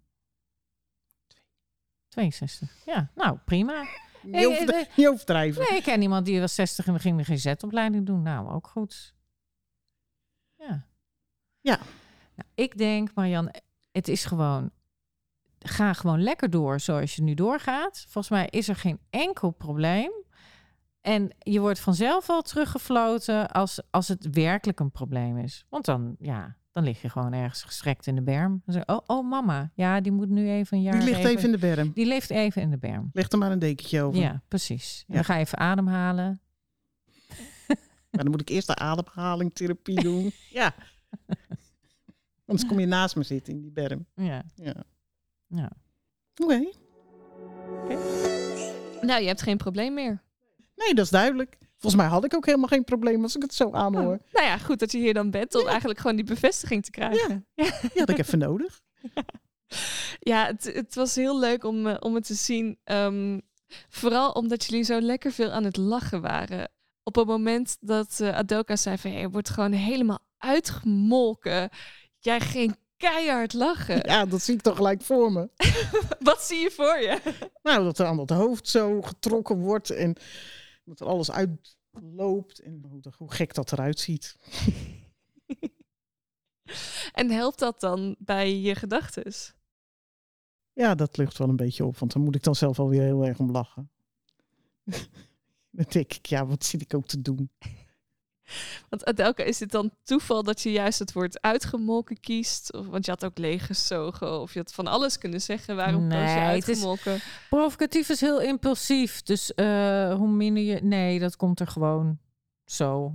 [2.08, 2.84] 62.
[2.84, 3.86] Ja, nou prima.
[4.22, 5.62] Niet, niet overdrijven.
[5.68, 8.22] Nee, ik ken iemand die was 60 en ging de GZ-opleiding doen.
[8.22, 9.14] Nou, ook goed.
[10.54, 10.86] Ja.
[11.60, 11.76] Ja.
[12.34, 13.54] Nou, ik denk, Marjan,
[13.92, 14.70] het is gewoon...
[15.58, 18.00] Ga gewoon lekker door zoals je nu doorgaat.
[18.00, 20.12] Volgens mij is er geen enkel probleem.
[21.06, 25.64] En je wordt vanzelf wel teruggefloten als, als het werkelijk een probleem is.
[25.68, 28.62] Want dan, ja, Dan lig je gewoon ergens gestrekt in de berm.
[28.64, 29.70] Dan zeg je, oh, oh, mama.
[29.74, 30.98] Ja, die moet nu even een jaar...
[30.98, 31.92] Die ligt even in de berm.
[31.94, 33.10] Die leeft even in de berm.
[33.12, 34.20] Leg er maar een dekentje over.
[34.20, 35.04] Ja, precies.
[35.06, 35.14] Ja.
[35.14, 36.40] Dan ga je even ademhalen.
[38.10, 40.32] Maar dan moet ik eerst de ademhalingtherapie doen.
[40.50, 40.74] ja.
[42.46, 44.06] Anders kom je naast me zitten in die berm.
[44.14, 44.44] Ja.
[44.54, 44.74] Ja.
[45.46, 45.70] ja.
[46.42, 46.70] Oké.
[49.00, 50.24] Nou, je hebt geen probleem meer.
[50.76, 51.58] Nee, dat is duidelijk.
[51.76, 54.12] Volgens mij had ik ook helemaal geen probleem als ik het zo aanhoor.
[54.12, 56.90] Oh, nou ja, goed dat je hier dan bent om eigenlijk gewoon die bevestiging te
[56.90, 57.46] krijgen.
[57.54, 58.80] Die had ik even nodig.
[60.18, 62.78] Ja, het, het was heel leuk om, eh, om het te zien.
[62.84, 63.40] Ehm,
[63.88, 66.70] vooral omdat jullie zo lekker veel aan het lachen waren.
[67.02, 69.10] Op het moment dat Adoka zei van...
[69.10, 71.68] Hey, je wordt gewoon helemaal uitgemolken.
[72.18, 74.00] Jij ging keihard lachen.
[74.08, 75.48] Ja, dat zie ik toch gelijk voor me.
[76.18, 77.18] Wat zie je voor je?
[77.62, 80.16] Nou, dat er aan het hoofd zo getrokken wordt en
[80.86, 84.36] dat er alles uitloopt en hoe, hoe gek dat eruit ziet.
[87.12, 89.54] En helpt dat dan bij je gedachtes?
[90.72, 93.24] Ja, dat lucht wel een beetje op, want dan moet ik dan zelf alweer heel
[93.24, 93.90] erg om lachen.
[95.70, 97.50] dan denk ik, ja, wat zit ik ook te doen?
[98.88, 102.72] Want Adelka, is het dan toeval dat je juist het woord uitgemolken kiest?
[102.72, 105.76] Of, want je had ook leeggezogen of je had van alles kunnen zeggen.
[105.76, 107.18] Waarom koos je Nee, het is- uitgemolken?
[107.48, 109.22] Provocatief is heel impulsief.
[109.22, 110.80] Dus eh, hoe minder je...
[110.82, 112.18] Nee, dat komt er gewoon
[112.64, 113.12] zo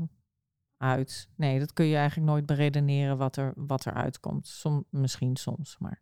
[0.77, 1.29] uit.
[1.35, 4.47] Nee, dat kun je eigenlijk nooit beredeneren wat er, wat er uitkomt.
[4.47, 6.01] Som, misschien soms, maar...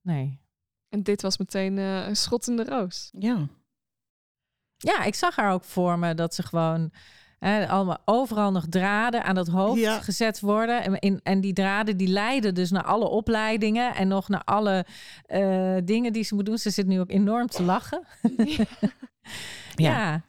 [0.00, 0.40] Nee.
[0.88, 3.10] En dit was meteen eh, een schot in de roos.
[3.18, 3.48] Ja,
[4.76, 6.92] Ja, ik zag haar ook voor me dat ze gewoon...
[7.38, 10.00] hè, allemaal overal nog draden aan dat hoofd Ja.
[10.00, 10.82] gezet worden.
[10.82, 13.94] En, in, en die draden die leiden dus naar alle opleidingen...
[13.94, 14.86] en nog naar alle
[15.26, 16.58] eh, dingen die ze moet doen.
[16.58, 18.02] Ze zit nu ook enorm te lachen.
[19.74, 20.22] Ja.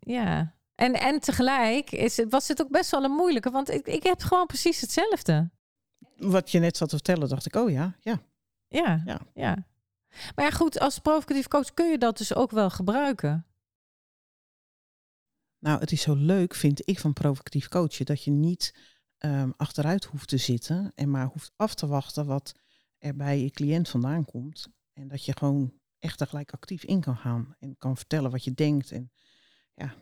[0.00, 0.54] Ja.
[0.74, 4.02] En, en tegelijk is het, was het ook best wel een moeilijke, want ik, ik
[4.02, 5.50] heb gewoon precies hetzelfde.
[6.16, 8.18] wat je net zat te vertellen, dacht ik, oh ja, ja.
[8.68, 9.20] Ja, Ja.
[9.34, 9.56] ja.
[10.34, 13.46] Maar ja, goed, als provocatief coach kun je dat dus ook wel gebruiken.
[15.60, 18.74] Nou, het is zo leuk, vind ik, van provocatief coachen, dat je niet
[19.18, 22.52] ehm, achteruit hoeft te zitten en maar hoeft af te wachten wat
[22.98, 24.68] er bij je cliënt vandaan komt.
[24.92, 28.52] En dat je gewoon echt tegelijk actief in kan gaan en kan vertellen wat je
[28.52, 28.90] denkt.
[28.90, 29.12] En
[29.74, 29.94] ja,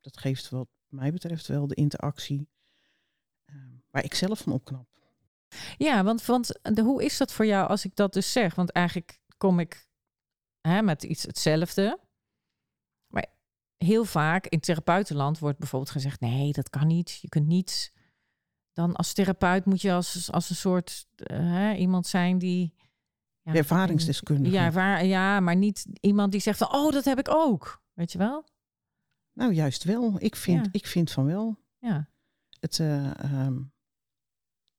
[0.00, 2.48] dat geeft wat mij betreft wel de interactie
[3.44, 4.88] ehm, waar ik zelf van opknap.
[5.76, 8.54] Ja, want, want de, hoe is dat voor jou als ik dat dus zeg?
[8.54, 9.86] Want eigenlijk kom ik
[10.60, 12.05] hè, met iets hetzelfde.
[13.76, 17.18] Heel vaak in therapeutenland wordt bijvoorbeeld gezegd: nee, dat kan niet.
[17.20, 17.92] Je kunt niet.
[18.72, 22.74] Dan als therapeut moet je als, als een soort eh, hè, iemand zijn die.
[23.42, 24.54] Ja, Ervaringsdeskundige.
[24.54, 27.82] Ja, waar, ja, maar niet iemand die zegt van, oh, dat heb ik ook.
[27.92, 28.44] Weet je wel?
[29.32, 30.14] Nou, juist wel.
[30.18, 30.70] Ik vind, Ja.
[30.72, 31.56] ik vind van wel.
[31.78, 32.08] Ja,
[32.60, 33.56] Het, eh, ehm,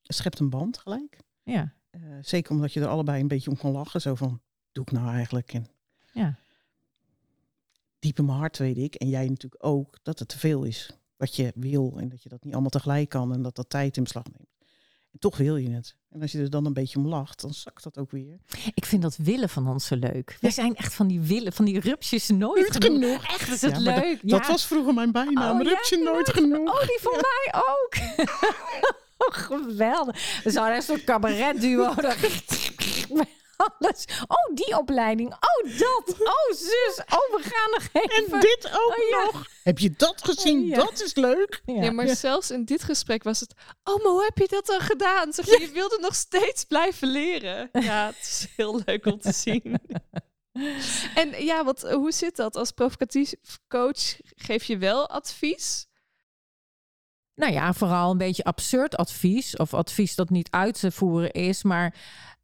[0.02, 1.18] het schept een band gelijk.
[1.44, 4.02] ja, Eh, zeker omdat je er allebei een beetje om kon lachen.
[4.02, 5.54] Zo van, doe ik nou eigenlijk?
[5.54, 5.68] En
[6.14, 6.36] ja.
[8.00, 10.90] Diep in mijn hart weet ik, en jij natuurlijk ook, dat het te veel is.
[11.18, 13.98] Wat je wil en dat je dat niet allemaal tegelijk kan en dat dat tijd
[13.98, 14.56] in beslag neemt.
[15.12, 15.96] En toch wil je het.
[16.10, 18.38] En als je er dan een beetje om lacht, dan zakt dat ook weer.
[18.74, 20.38] Ik vind dat willen van ons zo leuk.
[20.42, 23.02] We zijn echt van die willen, van die rupsjes nooit genoeg.
[23.02, 23.24] genoeg.
[23.24, 24.20] Echt, is het Ja, maar dat- leuk.
[24.30, 25.60] Dat was vroeger mijn bijnaam.
[25.60, 26.70] Oh, Rupsje nooit nooit genoeg.
[26.70, 27.96] Oh, die voor mij ook.
[29.28, 30.42] oh, geweldig.
[30.44, 31.94] We zouden een soort cabaretduo.
[33.58, 34.06] Alles.
[34.28, 35.34] Oh, die opleiding.
[35.34, 36.20] Oh, dat.
[36.20, 37.02] Oh, zus.
[37.10, 38.34] Oh, we gaan nog even.
[38.34, 39.24] En dit ook Oh, ja.
[39.24, 39.46] nog.
[39.64, 40.62] Heb je dat gezien?
[40.62, 40.76] Oh, ja.
[40.76, 41.62] Dat is leuk.
[41.66, 41.84] Ja.
[41.84, 43.54] Ja, maar zelfs in dit gesprek was het...
[43.84, 45.34] Oh, maar hoe heb je dat dan gedaan?
[45.34, 47.70] Zeg je, je wilde nog steeds blijven leren.
[47.72, 49.64] Ja, het is heel leuk om te zien.
[51.16, 52.56] En ja, wat, hoe zit dat?
[52.56, 53.34] Als provocatief
[53.68, 55.88] coach geef je wel advies?
[57.36, 59.56] Nou ja, vooral een beetje absurd advies.
[59.56, 61.64] Of advies dat niet uit te voeren is.
[61.64, 61.96] Maar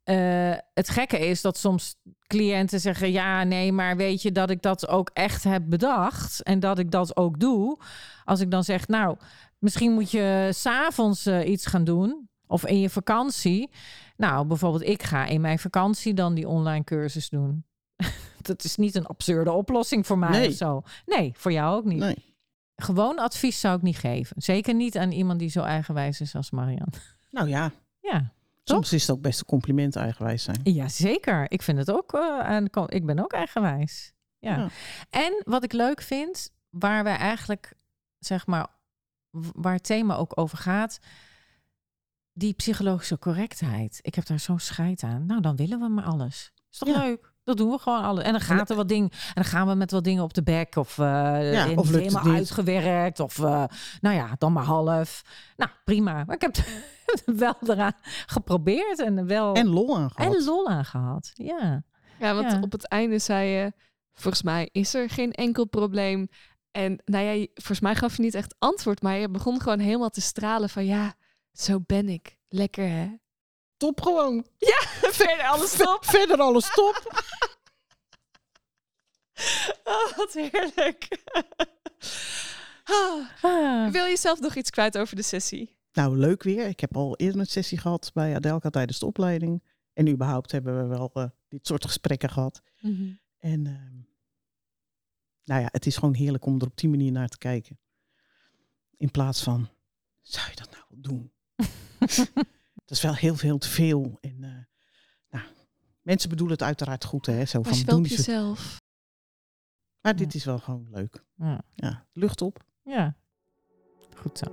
[0.04, 1.96] eh, het gekke is dat soms
[2.28, 6.44] cliënten zeggen: Ja, nee, maar weet je dat ik dat ook echt heb bedacht.
[6.44, 7.80] En dat ik dat ook doe.
[8.24, 9.18] Als ik dan zeg: Nou,
[9.58, 12.30] misschien moet je s'avonds avonds iets gaan doen.
[12.48, 13.70] Of in je vakantie.
[14.18, 17.66] Nou, bijvoorbeeld, ik ga in mijn vakantie dan die online cursus doen.
[18.42, 20.48] dat is niet een absurde oplossing voor mij Nee.
[20.48, 20.82] of zo.
[21.06, 22.00] Nee, voor jou ook niet.
[22.00, 22.32] Nee.
[22.76, 24.42] Gewoon advies zou ik niet geven.
[24.42, 26.94] Zeker niet aan iemand die zo eigenwijs is als Marian.
[27.30, 28.32] Nou ja, Ja,
[28.63, 30.60] soms is het ook best een compliment eigenwijs zijn.
[30.63, 31.52] ja zeker.
[31.52, 32.13] Ik vind het ook.
[32.13, 34.13] eh, en kom- ik ben ook eigenwijs.
[34.39, 34.58] Ja.
[34.58, 34.67] Ja.
[35.10, 37.73] En wat ik leuk vind, waar wij eigenlijk,
[38.19, 38.67] zeg maar,
[39.32, 40.99] waar het thema ook over gaat,
[42.34, 43.99] die psychologische correctheid.
[44.02, 45.26] Ik heb daar zo'n scheid aan.
[45.26, 46.52] Nou, dan willen we maar alles.
[46.71, 46.99] Is toch Ja.
[47.04, 47.33] leuk?
[47.43, 48.21] Dat doen we gewoon alle.
[48.23, 49.10] En dan gaat er wat dingen.
[49.12, 50.75] En dan gaan we met wat dingen op de bek.
[50.75, 51.06] Of, uh,
[51.53, 52.36] Ja, in- of lukt het helemaal niet.
[52.36, 53.19] uitgewerkt.
[53.19, 53.63] Of uh,
[54.01, 55.21] nou ja, dan maar half.
[55.58, 56.23] Nou, prima.
[56.23, 56.56] Maar ik heb
[57.06, 57.93] het wel eraan
[58.25, 58.99] geprobeerd.
[59.01, 60.36] En wel En lol aan gehad.
[60.36, 61.32] en lol aan gehad.
[61.34, 61.84] Ja.
[62.19, 62.60] Ja, want Ja.
[62.62, 63.73] op het einde zei je,
[64.13, 66.27] volgens mij is er geen enkel probleem.
[66.71, 70.10] En nou ja, volgens mij gaf je niet echt antwoord, maar je begon gewoon helemaal
[70.10, 71.13] te stralen van ja,
[71.51, 72.38] zo ben ik.
[72.47, 73.08] Lekker hè?
[73.84, 74.46] Top gewoon.
[75.19, 76.06] Verder alles top.
[76.06, 77.02] Verder alles top.
[79.84, 81.08] Oh, wat heerlijk.
[82.84, 83.28] Ah.
[83.41, 83.91] Ah.
[83.91, 85.78] Wil je zelf nog iets kwijt over de sessie?
[85.93, 86.67] Nou, leuk weer.
[86.67, 89.63] Ik heb al eerder een sessie gehad bij Adelka tijdens de opleiding.
[89.93, 92.62] En überhaupt hebben we wel eh, dit soort gesprekken gehad.
[93.39, 93.98] En ehm,
[95.43, 97.80] nou ja, het is gewoon heerlijk om er op die manier naar te kijken.
[98.98, 99.69] In plaats van,
[100.22, 101.32] zou je dat nou wel doen?
[102.86, 104.17] Dat is wel heel veel te veel.
[104.22, 104.50] En eh,
[105.30, 105.54] nou,
[106.02, 107.46] mensen bedoelen het uiteraard goed, hè?
[107.46, 108.82] Zo Was van doen jezelf?
[110.02, 111.24] Maar dit is wel gewoon leuk.
[111.36, 111.62] Ja.
[111.76, 112.63] Ja, lucht op.
[112.84, 113.15] ja.
[114.15, 114.46] Goed zo.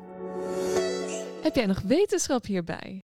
[1.42, 3.02] Heb jij nog wetenschap hierbij?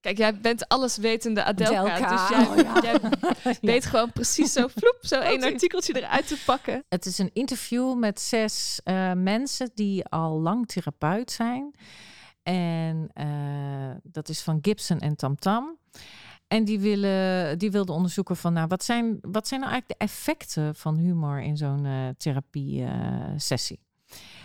[0.00, 2.80] Kijk, jij bent alleswetende Adelka, Adelka, dus jij, oh ja.
[2.82, 3.00] jij
[3.44, 3.58] Ja.
[3.60, 6.84] weet gewoon precies zo vloep, zo één artikeltje eruit te pakken.
[6.88, 11.74] Het is een interview met zes eh, mensen die al lang therapeut zijn.
[12.42, 15.78] En eh, dat is van Gibson en Tamtam.
[16.46, 20.06] En die, willen, die wilden onderzoeken van, nou, wat zijn, wat zijn nou eigenlijk de
[20.06, 23.80] effecten van humor in zo'n eh therapie-sessie?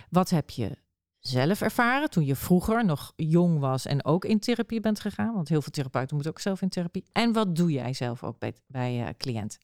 [0.10, 0.77] wat heb je
[1.19, 5.34] zelf ervaren toen je vroeger nog jong was en ook in therapie bent gegaan?
[5.34, 7.05] Want heel veel therapeuten moeten ook zelf in therapie.
[7.12, 9.60] En wat doe jij zelf ook bij, bij eh, cliënten?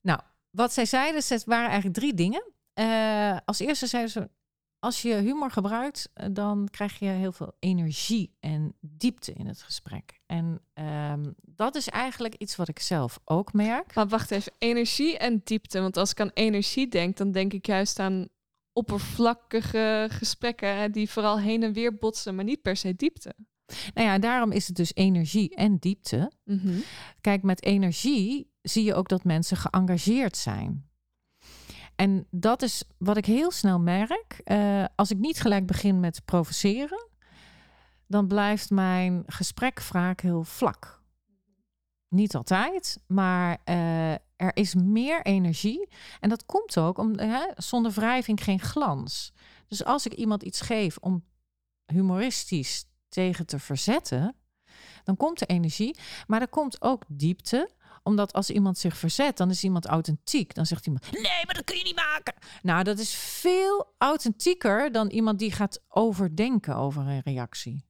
[0.00, 2.52] Nou, wat zij zeiden, het waren eigenlijk drie dingen.
[2.72, 4.30] Eh, als eerste zeiden ze,
[4.78, 9.62] als je humor gebruikt, eh, dan krijg je heel veel energie en diepte in het
[9.62, 10.20] gesprek.
[10.26, 13.94] En ehm, dat is eigenlijk iets wat ik zelf ook merk.
[13.94, 15.80] Maar wacht even, energie en diepte.
[15.80, 18.28] Want als ik aan energie denk, dan denk ik juist aan
[18.72, 23.34] oppervlakkige gesprekken die vooral heen en weer botsen, maar niet per se diepte.
[23.94, 26.32] Nou ja, daarom is het dus energie en diepte.
[27.20, 30.87] Kijk, met energie zie je ook dat mensen geëngageerd zijn.
[31.98, 34.40] En dat is wat ik heel snel merk.
[34.44, 37.08] Eh, als ik niet gelijk begin met provoceren,
[38.06, 41.02] dan blijft mijn gesprek vaak heel vlak.
[42.08, 45.88] Niet altijd, maar eh, er is meer energie.
[46.20, 47.14] En dat komt ook om
[47.56, 49.32] zonder wrijving geen glans.
[49.66, 51.24] Dus als ik iemand iets geef om
[51.86, 54.36] humoristisch tegen te verzetten,
[55.04, 55.98] dan komt er energie.
[56.26, 57.70] Maar er komt ook diepte
[58.08, 60.54] omdat als iemand zich verzet, dan is iemand authentiek.
[60.54, 62.34] Dan zegt iemand: Nee, maar dat kun je niet maken.
[62.62, 67.84] Nou, dat is veel authentieker dan iemand die gaat overdenken over een reactie.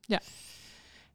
[0.00, 0.20] Ja.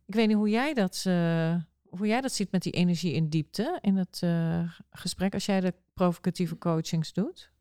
[0.06, 1.56] Ik weet niet hoe jij dat, eh,
[1.90, 5.60] hoe jij dat ziet met die energie in diepte in het eh, gesprek als jij
[5.60, 7.52] de provocatieve coachings doet.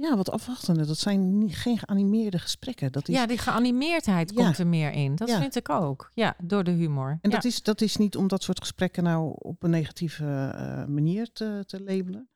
[0.00, 0.86] Ja, wat afwachtende.
[0.86, 2.92] Dat zijn niet, geen geanimeerde gesprekken.
[2.92, 4.44] Dat is, Ja, die geanimeerdheid Ja.
[4.44, 5.14] komt er meer in.
[5.16, 5.38] Dat Ja.
[5.38, 6.10] vind ik ook.
[6.14, 7.10] Ja, door de humor.
[7.10, 7.36] En ja.
[7.36, 11.32] dat, is, dat is niet om dat soort gesprekken nou op een negatieve eh, manier
[11.32, 12.28] te, te labelen.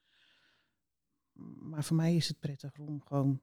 [1.58, 3.40] Maar voor mij is het prettig om gewoon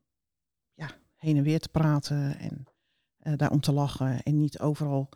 [0.74, 2.64] ja, heen en weer te praten en
[3.18, 4.24] eh daar om te lachen.
[4.24, 5.10] En niet overal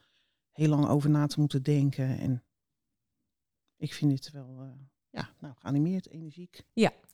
[0.51, 2.17] heel lang over na te moeten denken.
[2.19, 2.43] En
[3.75, 4.69] ik vind dit wel eh,
[5.13, 6.63] ja, nou, geanimeerd, energiek.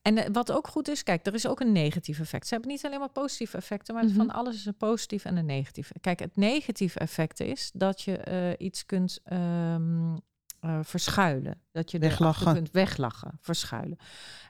[0.01, 2.47] En eh, wat ook goed is, kijk, er is ook een negatief effect.
[2.47, 4.13] Ze hebben niet alleen maar positieve effecten, maar Mhm.
[4.15, 5.91] van alles is een positief en een negatief.
[6.01, 10.15] Kijk, het negatieve effect is dat je eh, iets kunt ehm,
[10.59, 11.61] eh, verschuilen.
[11.71, 12.53] Dat je Weglachen.
[12.53, 13.97] kunt weglachen, verschuilen.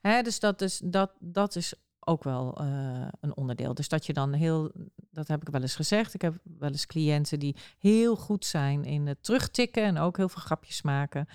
[0.01, 3.73] Hè, dus dat is, dat, dat is ook wel eh, een onderdeel.
[3.73, 4.71] Dus dat je dan heel,
[5.11, 6.13] dat heb ik wel eens gezegd.
[6.13, 10.29] Ik heb wel eens cliënten die heel goed zijn in het terugtikken en ook heel
[10.29, 11.27] veel grapjes maken.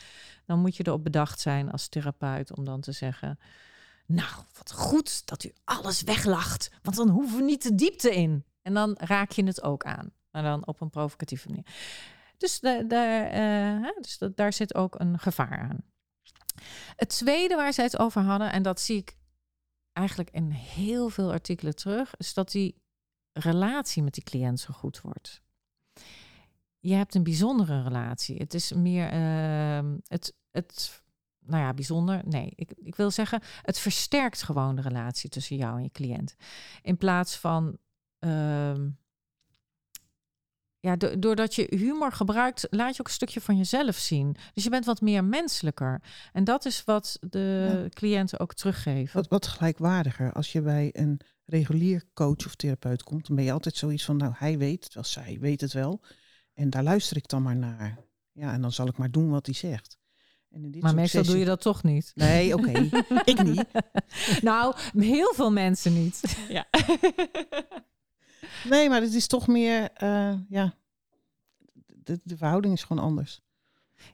[0.46, 3.38] Dan moet je erop bedacht zijn als therapeut om dan te zeggen.
[4.06, 8.44] Nou, wat goed dat u alles weglacht, want dan hoeven we niet de diepte in.
[8.62, 11.66] En dan raak je het ook aan, maar dan op een provocatieve manier.
[12.36, 12.86] Dus, de,
[13.32, 15.84] eh, dus daar zit ook een gevaar aan.
[16.96, 19.16] Het tweede waar zij het over hadden, en dat zie ik
[19.94, 22.82] eigenlijk in heel veel artikelen terug, is dat die
[23.32, 25.42] relatie met die cliënt zo goed wordt.
[26.78, 28.36] Je hebt een bijzondere relatie.
[28.36, 31.02] Het is meer ehm, het, het
[31.38, 32.20] nou ja, bijzonder.
[32.24, 36.34] Nee, ik, ik wil zeggen, het versterkt gewoon de relatie tussen jou en je cliënt.
[36.82, 37.78] In plaats van.
[38.18, 38.90] ehm,
[40.84, 44.36] ja, do- doordat je humor gebruikt, laat je ook een stukje van jezelf zien.
[44.54, 46.02] Dus je bent wat meer menselijker.
[46.32, 47.88] En dat is wat de Ja.
[47.88, 49.16] cliënten ook teruggeven.
[49.20, 50.32] Wat, wat gelijkwaardiger.
[50.32, 54.16] Als je bij een regulier coach of therapeut komt, dan ben je altijd zoiets van,
[54.16, 56.00] nou, hij weet het wel, zij weet het wel.
[56.54, 57.98] En daar luister ik dan maar naar.
[58.32, 59.98] Ja, en dan zal ik maar doen wat hij zegt.
[60.50, 62.12] En in dit Maar meestal doe je dat toch niet.
[62.14, 62.70] Nee, oké.
[63.32, 63.64] ik niet.
[64.42, 66.36] nou, heel veel mensen niet.
[66.48, 66.66] Ja.
[68.70, 70.74] Nee, maar het is toch meer, eh, ja,
[71.86, 73.40] de, de verhouding is gewoon anders.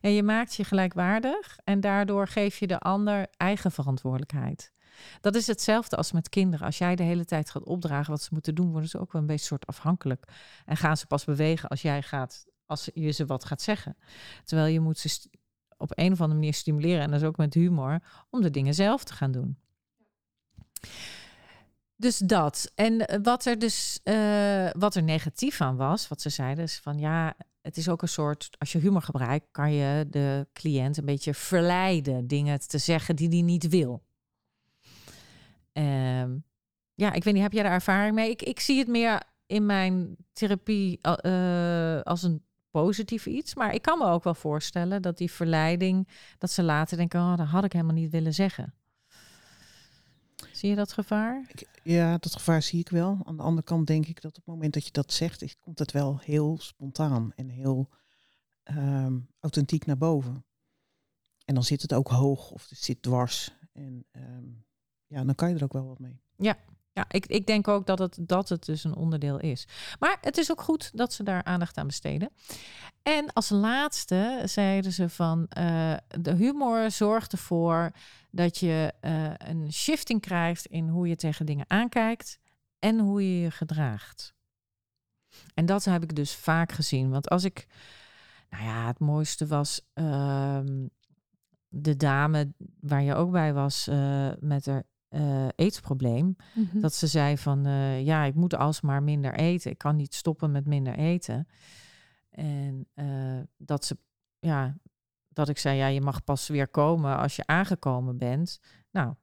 [0.01, 4.73] Ja, je maakt je gelijkwaardig en daardoor geef je de ander eigen verantwoordelijkheid.
[5.21, 6.67] Dat is hetzelfde als met kinderen.
[6.67, 9.21] Als jij de hele tijd gaat opdragen wat ze moeten doen, worden ze ook wel
[9.21, 10.25] een beetje soort afhankelijk.
[10.65, 13.97] En gaan ze pas bewegen als jij gaat, als je ze wat gaat zeggen.
[14.45, 15.29] Terwijl je moet ze
[15.77, 18.75] op een of andere manier stimuleren, en dat is ook met humor, om de dingen
[18.75, 19.59] zelf te gaan doen.
[22.01, 22.73] Dus dat.
[22.75, 26.79] En eh, wat er dus eh, wat er negatief aan was, wat ze zeiden, is
[26.79, 30.97] van ja, het is ook een soort, als je humor gebruikt, kan je de cliënt
[30.97, 34.03] een beetje verleiden dingen te zeggen die hij niet wil.
[35.73, 36.37] Ehm,
[36.95, 38.31] ja, ik weet niet, heb jij daar ervaring mee?
[38.31, 43.55] Ik, ik zie het meer in mijn therapie eh, als een positief iets.
[43.55, 46.09] Maar ik kan me ook wel voorstellen dat die verleiding,
[46.39, 48.75] dat ze later denken, oh, dat had ik helemaal niet willen zeggen.
[50.53, 51.45] Zie je dat gevaar?
[51.49, 53.19] Ik- ja, dat gevaar zie ik wel.
[53.25, 55.57] Aan de andere kant denk ik dat op het moment dat je dat zegt, is-
[55.61, 57.89] komt het wel heel spontaan en heel
[58.63, 60.45] ehm, authentiek naar boven.
[61.45, 63.51] En dan zit het ook hoog of het zit dwars.
[63.73, 64.45] En ehm,
[65.07, 66.21] ja, dan kan je er ook wel wat mee.
[66.93, 69.65] Ja, ik, ik denk ook dat het, dat het dus een onderdeel is.
[69.99, 72.31] Maar het is ook goed dat ze daar aandacht aan besteden.
[73.03, 77.91] En als laatste zeiden ze van eh, de humor zorgt ervoor
[78.31, 82.39] dat je eh, een shifting krijgt in hoe je tegen dingen aankijkt
[82.79, 84.35] en hoe je je gedraagt.
[85.55, 87.11] En dat heb ik dus vaak gezien.
[87.11, 87.67] Want als ik,
[88.51, 90.87] nou ja, het mooiste was ehm,
[91.69, 96.37] de dame waar je ook bij was eh, met haar eh eetprobleem.
[96.55, 96.81] Mhm.
[96.81, 97.65] Dat ze zei van
[98.05, 99.71] ja, ik moet alsmaar minder eten.
[99.71, 101.49] Ik kan niet stoppen met minder eten.
[102.31, 102.89] En
[103.57, 103.97] dat ze
[104.39, 104.77] ja,
[105.33, 108.61] dat ik zei, ja, je mag pas weer komen als je aangekomen bent.
[108.91, 109.15] Nou,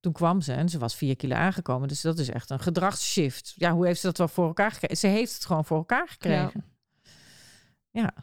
[0.00, 1.88] toen kwam ze en ze was vier kilo aangekomen.
[1.88, 3.52] Dus dat is echt een gedragsshift.
[3.56, 4.96] Ja, hoe heeft ze dat wel voor elkaar gekregen?
[4.96, 6.64] Ze heeft het gewoon voor elkaar gekregen.
[7.90, 8.14] Ja.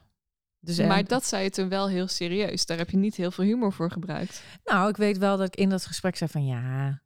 [0.60, 2.66] Dus, eh, maar dat zei je toen wel heel serieus.
[2.66, 4.44] Daar heb je niet heel veel humor voor gebruikt.
[4.64, 7.02] Nou, ik weet wel dat ik in dat gesprek zei van ja,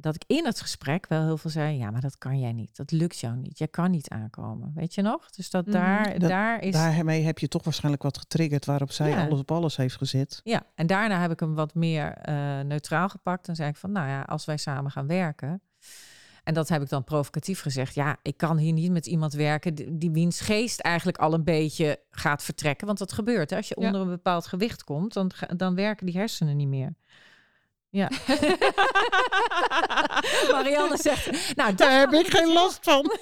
[0.00, 2.76] dat ik in het gesprek wel heel veel zei, ja, maar dat kan jij niet.
[2.76, 3.58] Dat lukt jou niet.
[3.58, 4.72] Jij kan niet aankomen.
[4.74, 5.30] Weet je nog?
[5.30, 5.74] Dus dat Mhm.
[5.74, 6.72] daar, Dat- daar is.
[6.72, 9.24] Daarmee heb je toch waarschijnlijk wat getriggerd waarop zij Ja.
[9.26, 10.40] alles op alles heeft gezet.
[10.44, 13.48] Ja, en daarna heb ik hem wat meer eh, neutraal gepakt.
[13.48, 15.62] En zei ik van, nou ja, als wij samen gaan werken.
[16.44, 17.94] En dat heb ik dan provocatief gezegd.
[17.94, 21.44] Ja, ik kan hier niet met iemand werken die, die wiens geest eigenlijk al een
[21.44, 22.86] beetje gaat vertrekken.
[22.86, 23.50] Want dat gebeurt.
[23.50, 23.56] Hè?
[23.56, 23.86] Als je Ja.
[23.86, 26.94] onder een bepaald gewicht komt, dan, dan werken die hersenen niet meer.
[27.90, 28.10] Ja.
[30.52, 33.10] Marianne zegt, nou, Daar heb ik geen last van.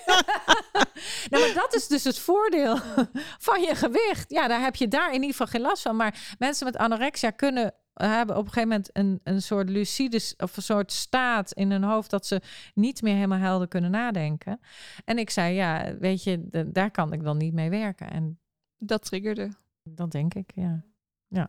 [1.30, 2.78] Nou, maar dat is dus het voordeel
[3.48, 4.30] van je gewicht.
[4.30, 5.96] Ja, daar heb je daar in ieder geval geen last van.
[5.96, 10.56] Maar mensen met anorexia kunnen hebben op een gegeven moment een, een soort lucide of
[10.56, 12.40] een soort staat in hun hoofd dat ze
[12.74, 14.60] niet meer helemaal helder kunnen nadenken.
[15.04, 18.10] En ik zei, ja, weet je, de- daar kan ik dan niet mee werken.
[18.10, 18.38] En
[18.78, 19.48] Dat triggerde.
[19.82, 20.82] dat denk ik, ja.
[21.28, 21.48] Ja.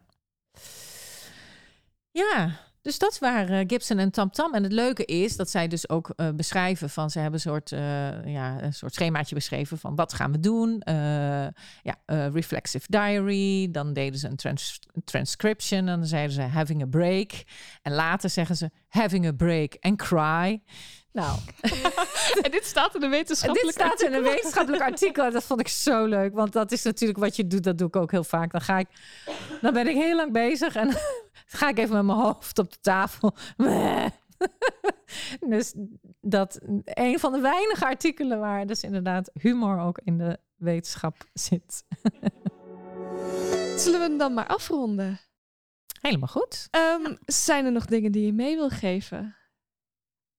[2.11, 4.53] Ja, dus dat waren eh, Gibson en Tam Tam.
[4.53, 7.09] En het leuke is dat zij dus ook eh, beschrijven van...
[7.09, 10.81] ze hebben een soort, eh, ja, een soort schemaatje beschreven van wat gaan we doen.
[11.83, 11.95] Ja,
[12.31, 13.71] reflexive diary.
[13.71, 15.79] Dan deden ze een trans- transcription.
[15.79, 17.31] En dan zeiden ze having a break.
[17.81, 20.61] En later zeggen ze having a break and cry.
[21.11, 21.39] Nou,
[22.43, 25.31] en dit staat in een en wetenschappelijk dit staat in een wetenschappelijk artikel.
[25.31, 26.33] Dat vond ik zo leuk.
[26.33, 27.63] Want dat is natuurlijk wat je doet.
[27.63, 28.51] Dat doe ik ook heel vaak.
[28.51, 28.87] Dan ga ik,
[29.61, 30.75] dan ben ik heel lang bezig.
[30.75, 30.99] En dan
[31.59, 33.35] ga ik even met mijn hoofd op de tafel.
[35.53, 35.73] dus
[36.21, 41.83] dat een van de weinige artikelen waar dus inderdaad humor ook in de wetenschap zit.
[43.75, 45.19] Zullen we hem dan maar afronden?
[46.01, 46.67] Helemaal goed.
[46.71, 49.38] Ehm, zijn er nog dingen die je mee wil geven?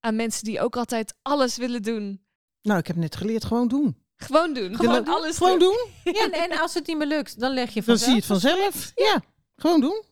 [0.01, 2.25] Aan mensen die ook altijd alles willen doen.
[2.63, 3.97] Nou, ik heb net geleerd, gewoon doen.
[4.17, 4.65] Gewoon doen.
[4.65, 5.15] Gewoon Gewoon doen.
[5.15, 5.89] alles Gewoon doen.
[6.05, 6.15] doen.
[6.23, 8.01] En, en als het niet meer lukt, dan leg je Dan vanzelf.
[8.01, 8.93] zie je het vanzelf.
[8.95, 9.23] Ja,
[9.57, 10.03] gewoon doen.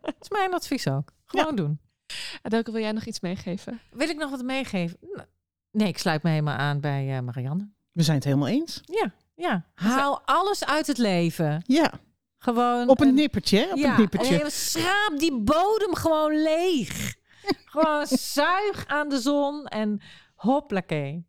[0.00, 1.08] Dat is mijn advies ook.
[1.24, 1.80] Gewoon doen.
[2.42, 3.80] Adelke, wil jij nog iets meegeven?
[3.90, 4.98] Wil ik nog wat meegeven?
[5.70, 7.68] Nee, ik sluit me helemaal aan bij eh, Marianne.
[7.92, 8.80] We zijn het helemaal eens.
[8.84, 9.66] Ja, ja.
[9.74, 11.62] Haal alles uit het leven.
[11.66, 11.92] Ja,
[12.38, 13.58] Gewoon op een nippertje.
[13.58, 14.42] hè, Op ja, een nippertje.
[14.42, 17.14] en schraap die bodem gewoon leeg.
[17.64, 20.00] gewoon zuig aan de zon en
[20.34, 21.26] hoppakee.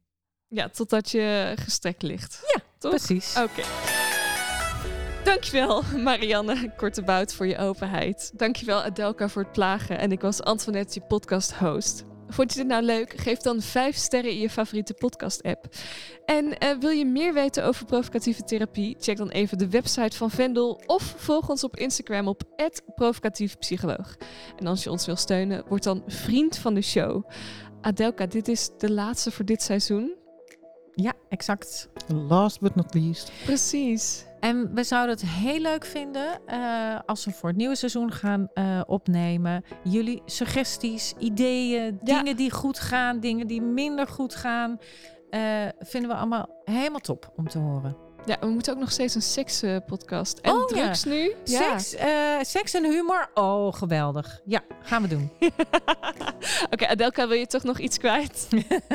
[0.48, 2.40] Ja, totdat je gestrekt ligt.
[2.56, 2.92] Ja, toch?
[2.92, 3.36] Precies.
[3.38, 3.62] Oké.
[5.24, 8.32] Dankjewel, Marianne Kortebout, voor je openheid.
[8.34, 9.98] Dankjewel, Adelka, voor het plagen.
[9.98, 12.15] En ik was Antoinette, je podcast-host.
[12.36, 13.14] Vond je dit nou leuk?
[13.18, 15.66] Geef dan 5 sterren in je favoriete podcast-app.
[16.26, 18.96] En uh, wil je meer weten over provocatieve therapie?
[19.00, 22.44] Check dan even de website van Vendel of volg ons op Instagram op
[22.96, 24.16] provocatiefpsycholoog.
[24.58, 27.24] En als je ons wil steunen, word dan vriend van de show.
[27.82, 30.14] Adelka, dit is de laatste voor dit seizoen.
[30.94, 31.90] Ja, exact.
[32.08, 33.32] Last but not least.
[33.46, 34.26] Precies.
[34.46, 38.48] En we zouden het heel leuk vinden uh, als we voor het nieuwe seizoen gaan
[38.54, 39.64] uh, opnemen.
[39.84, 42.16] Jullie suggesties, ideeën, ja.
[42.22, 44.80] dingen die goed gaan, dingen die minder goed gaan.
[45.30, 47.98] Uh, vinden we allemaal helemaal top om te horen.
[48.26, 50.38] Ja, we moeten ook nog steeds een sekspodcast.
[50.38, 51.10] en oh, drugs ja.
[51.10, 51.34] nu.
[51.44, 52.44] Seks, ja.
[52.44, 53.30] seks en humor.
[53.34, 54.42] Oh, geweldig.
[54.46, 55.32] Ja, gaan we doen.
[55.40, 55.54] Oké,
[56.72, 58.48] okay, Adelka, wil je toch nog iets kwijt?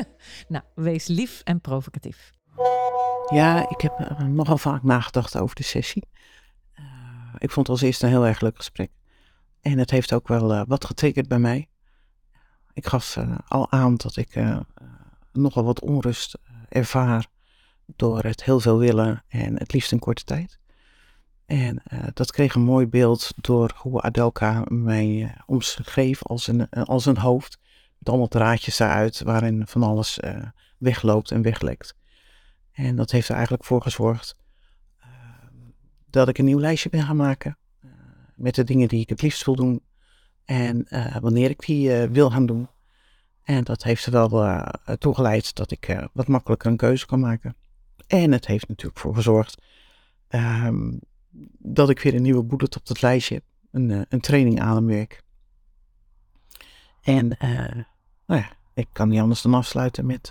[0.49, 2.33] nou, wees lief en provocatief.
[3.31, 6.09] Ja, ik heb uh, nogal vaak nagedacht over de sessie.
[6.79, 6.85] Uh,
[7.39, 8.91] ik vond het als eerste een heel erg leuk gesprek.
[9.61, 11.69] En het heeft ook wel uh, wat getriggerd bij mij.
[12.73, 14.45] Ik gaf al aan dat ik
[15.33, 16.39] nogal wat onrust
[16.69, 17.27] ervaar
[17.87, 20.59] door het heel veel willen en het liefst in korte tijd.
[21.47, 21.83] En
[22.15, 27.59] dat kreeg een mooi beeld door hoe Adelka mij omschreef als een, als een hoofd.
[27.99, 30.21] Met allemaal draadjes daaruit waarin van alles
[30.79, 31.95] wegloopt en weglekt.
[32.73, 34.37] En dat heeft er eigenlijk voor gezorgd
[34.99, 35.07] uh,
[36.07, 37.59] dat ik een nieuw lijstje ben gaan maken.
[37.85, 37.91] Uh,
[38.35, 39.83] met de dingen die ik het liefst wil doen.
[40.45, 42.69] En uh, wanneer ik die wil gaan doen.
[43.43, 44.65] En dat heeft er wel
[44.99, 47.57] toe geleid dat ik wat makkelijker een keuze kan maken.
[48.07, 49.63] En het heeft natuurlijk voor gezorgd
[50.29, 50.93] ehm,
[51.59, 53.45] dat ik weer een nieuwe bullet op dat lijstje heb.
[53.71, 55.23] Een, een training ademwerk.
[57.03, 57.29] En
[58.27, 60.31] nou ja, ik kan niet anders dan afsluiten met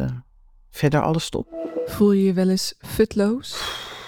[0.72, 1.48] verder alles stop.
[1.86, 3.62] Voel je je wel eens futloos,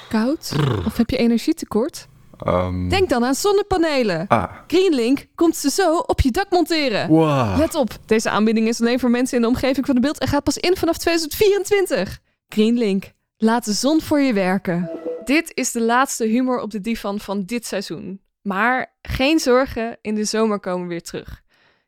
[0.09, 0.51] koud
[0.85, 2.07] of heb je energietekort?
[2.47, 4.25] Um, Denk dan aan zonnepanelen.
[4.27, 7.07] ah, Greenlink komt ze zo op je dak monteren.
[7.09, 7.57] wow.
[7.57, 10.27] Let op, deze aanbieding is alleen voor mensen in de omgeving van de beeld en
[10.27, 12.19] gaat pas in vanaf 2024.
[12.49, 14.89] Greenlink, laat de zon voor je werken.
[15.25, 18.21] Dit is de laatste humor op de divan van dit seizoen.
[18.41, 21.41] Maar geen zorgen, in de zomer komen we weer terug.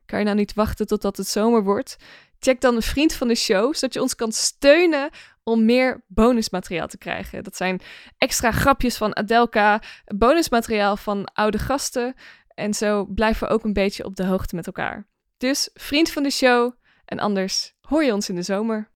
[0.05, 1.95] Kan je nou niet wachten totdat het zomer wordt?
[2.43, 5.09] Check dan een vriend van de show, zodat je ons kan steunen
[5.43, 7.43] om meer bonusmateriaal te krijgen.
[7.43, 7.81] Dat zijn
[8.17, 12.15] extra grapjes van Adelka, bonusmateriaal van oude gasten.
[12.47, 15.07] En zo blijven we ook een beetje op de hoogte met elkaar.
[15.37, 16.71] Dus vriend van de show
[17.05, 18.91] en anders hoor je ons in de zomer.